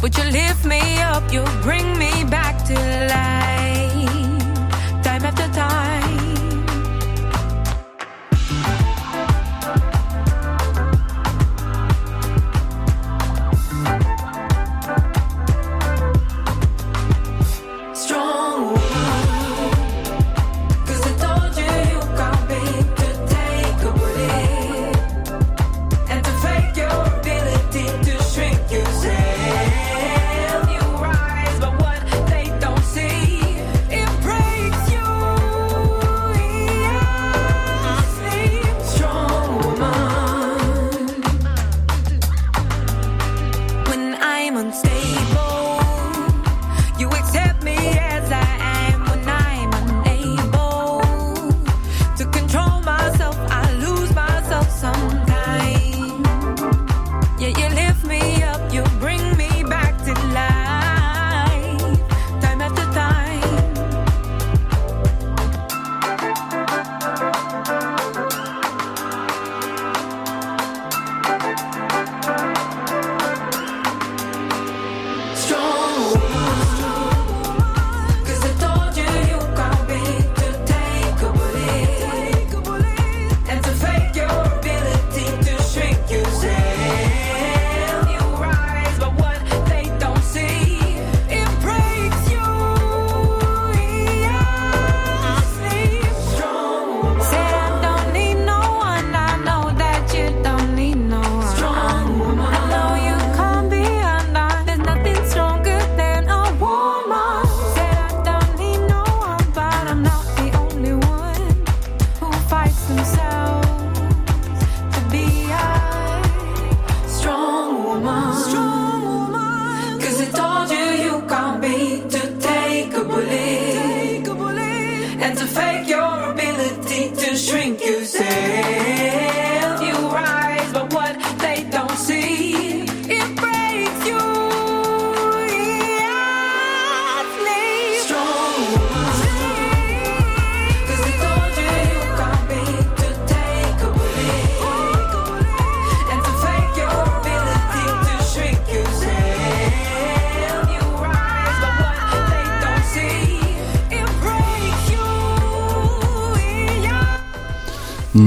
But 0.00 0.16
you 0.18 0.24
lift 0.24 0.64
me 0.64 1.00
up, 1.02 1.32
you 1.32 1.44
bring 1.62 1.86
me 1.98 2.24
back 2.24 2.54
to 2.66 2.74
life, 3.14 3.81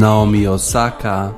Naomi 0.06 0.48
Osaka, 0.48 1.34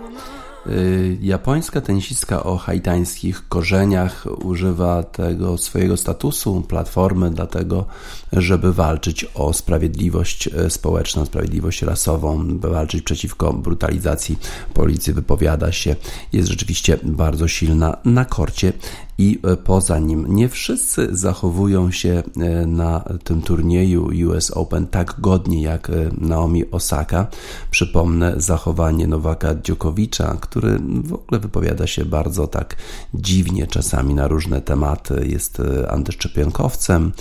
y, 0.67 1.17
japońska 1.21 1.81
tenisistka 1.81 2.43
o 2.43 2.57
haitańskich 2.57 3.47
korzeniach, 3.47 4.25
używa 4.43 5.03
tego 5.03 5.57
swojego 5.57 5.97
statusu, 5.97 6.61
platformy, 6.61 7.29
dlatego, 7.31 7.85
żeby 8.33 8.73
walczyć 8.73 9.25
o 9.35 9.53
sprawiedliwość 9.53 10.47
e, 10.47 10.69
społeczną, 10.69 11.25
sprawiedliwość 11.25 11.81
rasową, 11.81 12.59
walczyć 12.59 13.01
przeciwko 13.01 13.53
brutalizacji 13.53 14.39
policji, 14.73 15.13
wypowiada 15.13 15.71
się, 15.71 15.95
jest 16.33 16.49
rzeczywiście 16.49 16.97
bardzo 17.03 17.47
silna 17.47 17.97
na 18.05 18.25
korcie 18.25 18.73
i 19.17 19.39
e, 19.43 19.57
poza 19.57 19.99
nim. 19.99 20.35
Nie 20.35 20.49
wszyscy 20.49 21.07
zachowują 21.11 21.91
się 21.91 22.23
e, 22.37 22.65
na 22.65 23.03
tym 23.23 23.41
turnieju 23.41 24.29
US 24.29 24.51
Open 24.51 24.87
tak 24.87 25.15
godnie 25.19 25.61
jak 25.61 25.91
Naomi 26.17 26.71
Osaka. 26.71 27.27
Przypomnę 27.71 28.33
zachowanie 28.37 29.07
Nowaka 29.07 29.55
Dziokowicza, 29.63 30.37
który 30.41 30.79
w 31.03 31.13
ogóle 31.13 31.39
wypowiada 31.39 31.87
się 31.87 32.05
bardzo 32.05 32.47
tak 32.47 32.75
dziwnie 33.13 33.67
czasami 33.67 34.13
na 34.13 34.27
różne 34.27 34.61
tematy. 34.61 35.27
Jest 35.27 35.61
antyszczepionkowcem. 35.89 37.11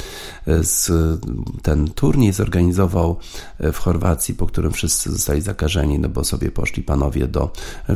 Ten 1.63 1.89
turniej 1.89 2.33
zorganizował 2.33 3.17
w 3.61 3.79
Chorwacji, 3.79 4.35
po 4.35 4.47
którym 4.47 4.73
wszyscy 4.73 5.13
zostali 5.13 5.41
zakażeni, 5.41 5.99
no 5.99 6.09
bo 6.09 6.25
sobie 6.25 6.51
poszli 6.51 6.83
panowie 6.83 7.29
do 7.29 7.51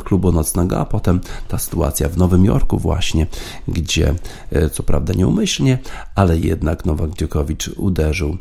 klubu 0.05 0.32
nocnego, 0.32 0.78
a 0.78 0.84
potem 0.84 1.20
ta 1.48 1.59
sytuacja 1.59 2.09
w 2.09 2.16
Nowym 2.16 2.44
Jorku 2.44 2.78
właśnie, 2.78 3.26
gdzie 3.68 3.90
gdzie 3.90 4.14
co 4.72 4.82
prawda 4.82 5.14
nieumyślnie, 5.14 5.78
ale 6.14 6.38
jednak 6.38 6.84
Nowak 6.84 7.11
Djokovic 7.11 7.68
uderzył 7.68 8.36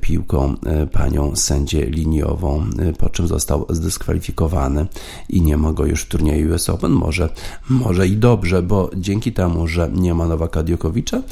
piłką 0.00 0.54
panią 0.92 1.36
sędzię 1.36 1.86
liniową, 1.86 2.66
po 2.98 3.10
czym 3.10 3.28
został 3.28 3.66
zdyskwalifikowany 3.70 4.86
i 5.28 5.42
nie 5.42 5.56
ma 5.56 5.72
go 5.72 5.86
już 5.86 6.02
w 6.02 6.08
turnieju 6.08 6.54
US 6.54 6.68
Open. 6.68 6.92
Może, 6.92 7.28
może 7.68 8.08
i 8.08 8.16
dobrze, 8.16 8.62
bo 8.62 8.90
dzięki 8.96 9.32
temu, 9.32 9.66
że 9.66 9.90
nie 9.92 10.14
ma 10.14 10.28
Nowaka 10.28 10.62
Djokovicza, 10.62 11.22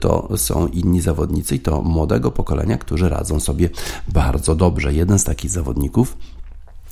to 0.00 0.28
są 0.36 0.66
inni 0.66 1.00
zawodnicy 1.00 1.56
i 1.56 1.60
to 1.60 1.82
młodego 1.82 2.25
pokolenia, 2.30 2.78
którzy 2.78 3.08
radzą 3.08 3.40
sobie 3.40 3.70
bardzo 4.08 4.54
dobrze. 4.54 4.94
Jeden 4.94 5.18
z 5.18 5.24
takich 5.24 5.50
zawodników 5.50 6.16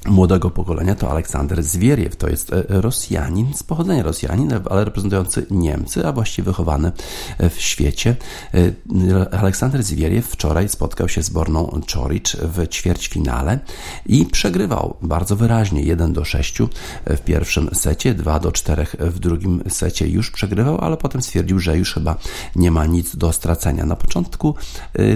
młodego 0.07 0.51
pokolenia 0.51 0.95
to 0.95 1.11
Aleksander 1.11 1.63
Zwieriew. 1.63 2.17
To 2.17 2.29
jest 2.29 2.53
e, 2.53 2.65
Rosjanin, 2.69 3.55
z 3.55 3.63
pochodzenia 3.63 4.03
Rosjanin, 4.03 4.53
ale 4.71 4.85
reprezentujący 4.85 5.47
Niemcy, 5.51 6.07
a 6.07 6.13
właściwie 6.13 6.47
wychowany 6.47 6.93
e, 7.39 7.51
w 7.51 7.61
świecie. 7.61 8.17
E, 8.55 9.39
Aleksander 9.39 9.83
Zwieriew 9.83 10.27
wczoraj 10.27 10.69
spotkał 10.69 11.09
się 11.09 11.23
z 11.23 11.31
Borną 11.31 11.81
Czoricz 11.87 12.37
w 12.37 12.69
ćwierćfinale 12.69 13.59
i 14.07 14.27
przegrywał 14.27 14.97
bardzo 15.03 15.37
wyraźnie 15.37 15.83
1 15.83 16.13
do 16.13 16.25
6 16.25 16.59
w 17.07 17.21
pierwszym 17.21 17.71
secie, 17.73 18.15
2 18.15 18.41
do 18.41 18.53
4 18.53 18.87
w 18.99 19.19
drugim 19.19 19.63
secie 19.69 20.09
już 20.09 20.31
przegrywał, 20.31 20.79
ale 20.79 20.97
potem 20.97 21.23
stwierdził, 21.23 21.59
że 21.59 21.79
już 21.79 21.95
chyba 21.95 22.17
nie 22.57 22.71
ma 22.71 22.87
nic 22.87 23.17
do 23.17 23.33
stracenia. 23.33 23.87
Na 23.87 23.97
początku 23.97 24.55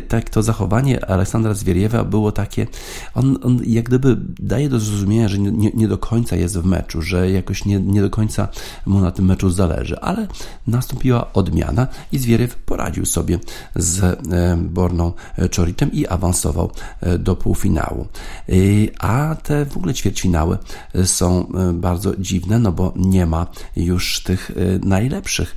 tak 0.08 0.30
to 0.30 0.42
zachowanie 0.42 1.10
Aleksandra 1.10 1.54
Zwieriewa 1.54 2.04
było 2.04 2.32
takie, 2.32 2.66
on, 3.14 3.38
on 3.42 3.60
jak 3.66 3.84
gdyby 3.84 4.16
daje 4.40 4.68
do 4.68 4.77
do 4.78 4.84
zrozumienia, 4.84 5.28
że 5.28 5.38
nie, 5.38 5.70
nie, 5.74 5.88
do 5.88 5.98
końca 5.98 6.36
jest 6.36 6.58
w 6.58 6.64
meczu, 6.64 7.02
że 7.02 7.30
jakoś 7.30 7.64
nie, 7.64 7.80
nie 7.80 8.02
do 8.02 8.10
końca 8.10 8.48
mu 8.86 9.00
na 9.00 9.10
tym 9.10 9.24
meczu 9.24 9.50
zależy, 9.50 10.00
ale 10.00 10.26
nastąpiła 10.66 11.32
odmiana 11.32 11.86
i 12.12 12.18
Zwieryw 12.18 12.54
poradził 12.56 13.06
sobie 13.06 13.38
z 13.76 14.02
e, 14.02 14.16
Borną 14.56 15.12
Czoritem 15.50 15.92
i 15.92 16.06
awansował 16.06 16.70
e, 17.00 17.18
do 17.18 17.36
półfinału. 17.36 18.06
E, 18.48 18.52
a 18.98 19.36
te 19.42 19.66
w 19.66 19.76
ogóle 19.76 19.94
ćwierćfinały 19.94 20.58
są 21.04 21.52
bardzo 21.72 22.16
dziwne, 22.16 22.58
no 22.58 22.72
bo 22.72 22.92
nie 22.96 23.26
ma 23.26 23.46
już 23.76 24.22
tych 24.22 24.50
najlepszych 24.84 25.54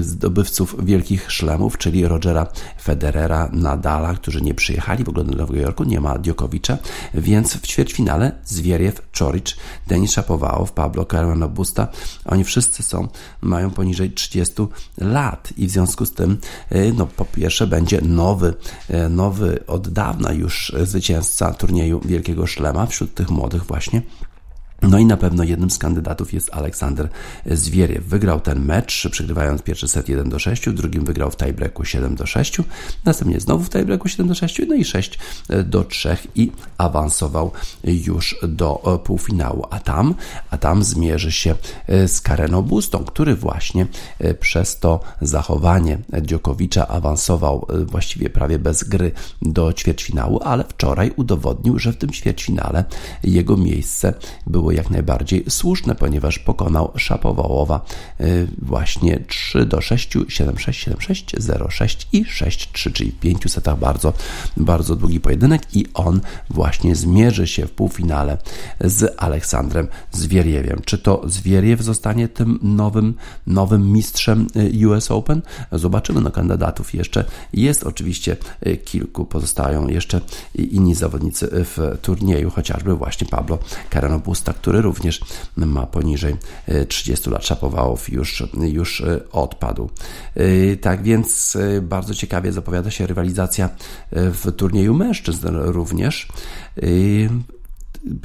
zdobywców 0.00 0.84
wielkich 0.84 1.32
szlemów, 1.32 1.78
czyli 1.78 2.08
Rogera 2.08 2.46
Federera, 2.82 3.48
Nadala, 3.52 4.14
którzy 4.14 4.40
nie 4.40 4.54
przyjechali 4.54 5.04
w 5.04 5.08
ogóle 5.08 5.24
do 5.24 5.36
Nowego 5.36 5.60
Jorku, 5.60 5.84
nie 5.84 6.00
ma 6.00 6.18
Diokowicza, 6.18 6.78
więc 7.14 7.54
w 7.56 7.66
ćwierćfinale 7.66 8.32
Zwieriew, 8.44 9.10
Czoricz, 9.12 9.56
Denis 9.86 10.12
Szapowałow, 10.12 10.72
Pablo 10.72 11.04
Carmelo 11.04 11.48
Busta, 11.48 11.88
oni 12.24 12.44
wszyscy 12.44 12.82
są, 12.82 13.08
mają 13.40 13.70
poniżej 13.70 14.12
30 14.12 14.54
lat. 14.98 15.52
I 15.56 15.66
w 15.66 15.70
związku 15.70 16.06
z 16.06 16.12
tym, 16.12 16.38
e, 16.70 16.92
no 16.92 17.06
po 17.06 17.24
pierwsze 17.24 17.66
będzie 17.66 18.00
nowy, 18.00 18.54
e, 18.88 19.08
nowy 19.08 19.66
od 19.66 19.88
dawna 19.88 20.32
już 20.32 20.72
zwycięzca 20.82 21.52
turnieju 21.52 22.00
Wielkiego 22.04 22.46
Szlema 22.46 22.86
wśród 22.86 23.14
tych 23.14 23.30
młodych 23.30 23.64
właśnie 23.64 24.02
no 24.88 24.98
i 24.98 25.04
na 25.04 25.16
pewno 25.16 25.44
jednym 25.44 25.70
z 25.70 25.78
kandydatów 25.78 26.32
jest 26.32 26.54
Aleksander 26.54 27.08
Zwieriew. 27.46 28.04
Wygrał 28.04 28.40
ten 28.40 28.64
mecz, 28.64 29.08
przegrywając 29.10 29.62
pierwszy 29.62 29.88
set 29.88 30.08
1 30.08 30.28
do 30.28 30.38
6, 30.38 30.66
w 30.66 30.72
drugim 30.72 31.04
wygrał 31.04 31.30
w 31.30 31.36
tiebreaku 31.36 31.84
7 31.84 32.14
do 32.14 32.26
6, 32.26 32.58
następnie 33.04 33.40
znowu 33.40 33.64
w 33.64 33.70
tiebreaku 33.70 34.08
7 34.08 34.28
do 34.28 34.34
6, 34.34 34.60
no 34.68 34.74
i 34.74 34.84
6 34.84 35.18
do 35.64 35.84
3 35.84 36.16
i 36.34 36.52
awansował 36.78 37.50
już 37.84 38.36
do 38.48 39.00
półfinału. 39.04 39.64
A 39.70 39.80
tam, 39.80 40.14
a 40.50 40.58
tam 40.58 40.84
zmierzy 40.84 41.32
się 41.32 41.54
z 42.06 42.20
Kareno 42.20 42.62
Bustą, 42.62 43.04
który 43.04 43.36
właśnie 43.36 43.86
przez 44.40 44.78
to 44.78 45.00
zachowanie 45.20 45.98
Dziokowicza 46.22 46.88
awansował 46.88 47.66
właściwie 47.86 48.30
prawie 48.30 48.58
bez 48.58 48.84
gry 48.84 49.12
do 49.42 49.72
ćwierćfinału, 49.72 50.40
ale 50.42 50.64
wczoraj 50.64 51.12
udowodnił, 51.16 51.78
że 51.78 51.92
w 51.92 51.96
tym 51.96 52.10
ćwierćfinale 52.10 52.84
jego 53.24 53.56
miejsce 53.56 54.14
było 54.46 54.72
jak 54.74 54.90
najbardziej 54.90 55.44
słuszne, 55.48 55.94
ponieważ 55.94 56.38
pokonał 56.38 56.92
Szapowałowa 56.96 57.84
y, 58.20 58.46
właśnie 58.62 59.20
3 59.28 59.66
do 59.66 59.80
6, 59.80 60.12
7, 60.28 60.58
6, 60.58 60.80
7, 60.80 61.00
6, 61.00 61.34
0, 61.38 61.70
6 61.70 62.08
i 62.12 62.24
6, 62.24 62.72
3, 62.72 62.92
czyli 62.92 63.10
w 63.10 63.20
pięciu 63.20 63.48
setach 63.48 63.78
bardzo, 63.78 64.12
bardzo 64.56 64.96
długi 64.96 65.20
pojedynek 65.20 65.62
i 65.76 65.86
on 65.94 66.20
właśnie 66.50 66.96
zmierzy 66.96 67.46
się 67.46 67.66
w 67.66 67.70
półfinale 67.70 68.38
z 68.80 69.14
Aleksandrem 69.16 69.88
Zwieriewiem. 70.12 70.80
Czy 70.84 70.98
to 70.98 71.22
Zwieriew 71.26 71.80
zostanie 71.80 72.28
tym 72.28 72.58
nowym, 72.62 73.14
nowym 73.46 73.92
mistrzem 73.92 74.46
y, 74.56 74.88
US 74.88 75.10
Open? 75.10 75.42
Zobaczymy, 75.72 76.20
no 76.20 76.30
kandydatów 76.30 76.94
jeszcze 76.94 77.24
jest 77.52 77.84
oczywiście 77.84 78.36
y, 78.66 78.76
kilku, 78.76 79.24
pozostają 79.24 79.88
jeszcze 79.88 80.20
inni 80.54 80.94
zawodnicy 80.94 81.48
w 81.52 81.98
turnieju, 82.02 82.50
chociażby 82.50 82.94
właśnie 82.94 83.26
Pablo 83.26 83.58
Carreno 83.92 84.18
Busta, 84.18 84.52
który 84.64 84.82
również 84.82 85.20
ma 85.56 85.86
poniżej 85.86 86.36
30 86.88 87.28
e, 87.28 87.32
lat. 87.32 87.46
Szapowałow 87.46 88.08
już, 88.08 88.42
już 88.54 89.00
e, 89.00 89.20
odpadł. 89.32 89.90
E, 90.34 90.76
tak 90.76 91.02
więc 91.02 91.58
bardzo 91.82 92.14
ciekawie 92.14 92.52
zapowiada 92.52 92.90
się 92.90 93.06
rywalizacja 93.06 93.70
w 94.12 94.52
turnieju 94.56 94.94
mężczyzn 94.94 95.46
również. 95.50 96.28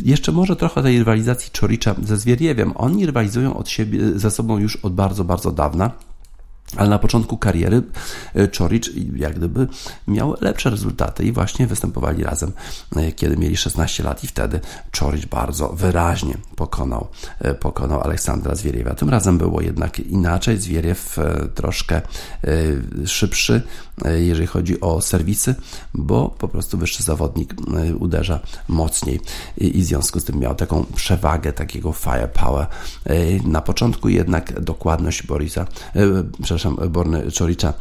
Jeszcze 0.01 0.31
może 0.31 0.55
trochę 0.55 0.83
tej 0.83 0.99
rywalizacji 0.99 1.51
Czoricza 1.51 1.95
ze 2.03 2.17
Zwieriewem. 2.17 2.73
Oni 2.75 3.05
rywalizują 3.05 3.57
od 3.57 3.69
siebie 3.69 3.99
ze 4.19 4.31
sobą 4.31 4.57
już 4.57 4.75
od 4.75 4.93
bardzo, 4.93 5.23
bardzo 5.23 5.51
dawna. 5.51 5.91
Ale 6.77 6.89
na 6.89 6.99
początku 6.99 7.37
kariery 7.37 7.81
e, 8.33 8.47
Czoricz 8.47 8.91
jak 9.15 9.35
gdyby 9.35 9.67
miał 10.07 10.35
lepsze 10.41 10.69
rezultaty 10.69 11.23
i 11.23 11.31
właśnie 11.31 11.67
występowali 11.67 12.23
razem, 12.23 12.51
e, 12.95 13.11
kiedy 13.11 13.37
mieli 13.37 13.57
16 13.57 14.03
lat 14.03 14.23
i 14.23 14.27
wtedy 14.27 14.59
Czoricz 14.91 15.25
bardzo 15.25 15.69
wyraźnie 15.69 16.37
pokonał, 16.55 17.07
e, 17.39 17.53
pokonał 17.53 18.01
Aleksandra 18.01 18.55
Zwieriewa. 18.55 18.93
Tym 18.93 19.09
razem 19.09 19.37
było 19.37 19.61
jednak 19.61 19.99
inaczej. 19.99 20.57
Zwieriew 20.57 21.17
troszkę 21.55 22.01
szybszy, 23.05 23.61
jeżeli 24.19 24.47
chodzi 24.47 24.81
o 24.81 25.01
serwisy, 25.01 25.55
bo 25.93 26.29
po 26.29 26.47
prostu 26.47 26.77
wyższy 26.77 27.03
zawodnik 27.03 27.53
uderza 27.99 28.39
mocniej 28.67 29.19
i 29.57 29.81
w 29.81 29.85
związku 29.85 30.19
z 30.19 30.23
tym 30.23 30.39
miał 30.39 30.55
taką 30.55 30.85
przewagę 30.95 31.53
takiego 31.53 31.93
firepower. 31.93 32.67
Na 33.43 33.61
początku 33.61 34.09
jednak 34.09 34.61
dokładność 34.61 35.23
Borisa, 35.23 35.67
przepraszam, 36.41 36.77
Borny 36.89 37.31
Czoricza 37.31 37.73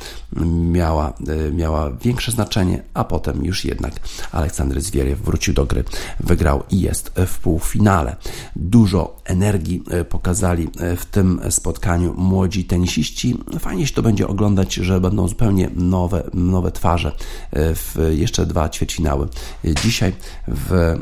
miała, 0.73 1.13
e, 1.49 1.53
miała 1.53 1.91
większe 1.91 2.33
znaczenie, 2.33 2.83
a 2.95 3.05
potem 3.05 3.45
już 3.45 3.65
jednak 3.65 3.93
Aleksander 4.33 4.81
Zwieriew 4.81 5.21
wrócił 5.21 5.55
do 5.55 5.67
gry, 5.67 5.85
wygrał 6.21 6.63
i 6.71 6.81
jest 6.81 7.13
w 7.27 7.39
półfinale. 7.39 8.17
Dużo 8.57 9.17
energii 9.25 9.83
e, 9.91 10.05
pokazali 10.05 10.69
e, 10.81 10.97
w 10.97 11.07
tym 11.07 11.41
spotkaniu 11.51 12.15
młodzi 12.15 12.65
tenisiści. 12.65 13.39
Fajnie 13.59 13.87
się 13.87 13.95
to 13.95 14.03
będzie 14.03 14.29
oglądać, 14.29 14.75
że 14.75 15.01
będą 15.01 15.29
zupełnie 15.29 15.71
nowe, 15.77 16.08
nowe 16.35 16.73
twarze 16.73 17.13
w 17.53 18.11
jeszcze 18.11 18.47
dwa 18.47 18.69
ćwierćfinały. 18.69 19.29
Dzisiaj 19.83 20.13
w, 20.49 20.97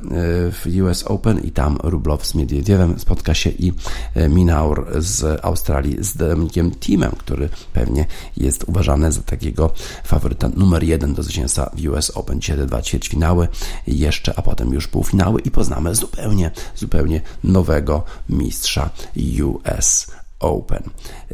w 0.52 0.82
US 0.82 1.04
Open 1.04 1.40
i 1.40 1.50
tam 1.50 1.78
Rublow 1.82 2.26
z 2.26 2.34
Miedwiediewem 2.34 2.98
spotka 2.98 3.34
się 3.34 3.50
i 3.50 3.72
Minaur 4.28 4.86
z 4.98 5.44
Australii 5.44 5.96
z 6.04 6.16
Dominikiem 6.16 6.70
Teamem, 6.70 7.10
który 7.18 7.48
pewnie 7.72 8.06
jest 8.36 8.64
uważany 8.66 9.12
za 9.12 9.20
takiego 9.20 9.70
faworyta 10.04 10.48
numer 10.48 10.82
jeden 10.82 11.14
do 11.14 11.22
zwycięstwa 11.22 11.70
w 11.74 11.88
US 11.88 12.10
Open. 12.10 12.40
Dzisiaj 12.40 12.56
te 12.56 12.66
dwa 12.66 12.82
ćwierćfinały 12.82 13.48
jeszcze, 13.86 14.38
a 14.38 14.42
potem 14.42 14.72
już 14.72 14.88
półfinały 14.88 15.40
i 15.40 15.50
poznamy 15.50 15.94
zupełnie, 15.94 16.50
zupełnie 16.76 17.20
nowego 17.44 18.04
mistrza 18.28 18.90
US 19.44 20.06
Open. 20.40 20.82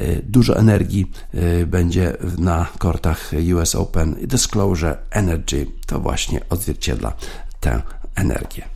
Y, 0.01 0.23
dużo 0.29 0.59
energii 0.59 1.13
y, 1.35 1.67
będzie 1.67 2.17
na 2.39 2.67
kortach 2.79 3.31
US 3.55 3.75
Open. 3.75 4.17
Disclosure 4.27 4.97
Energy 5.11 5.67
to 5.87 6.01
właśnie 6.01 6.41
odzwierciedla 6.49 7.13
tę 7.61 7.83
energię. 8.15 8.73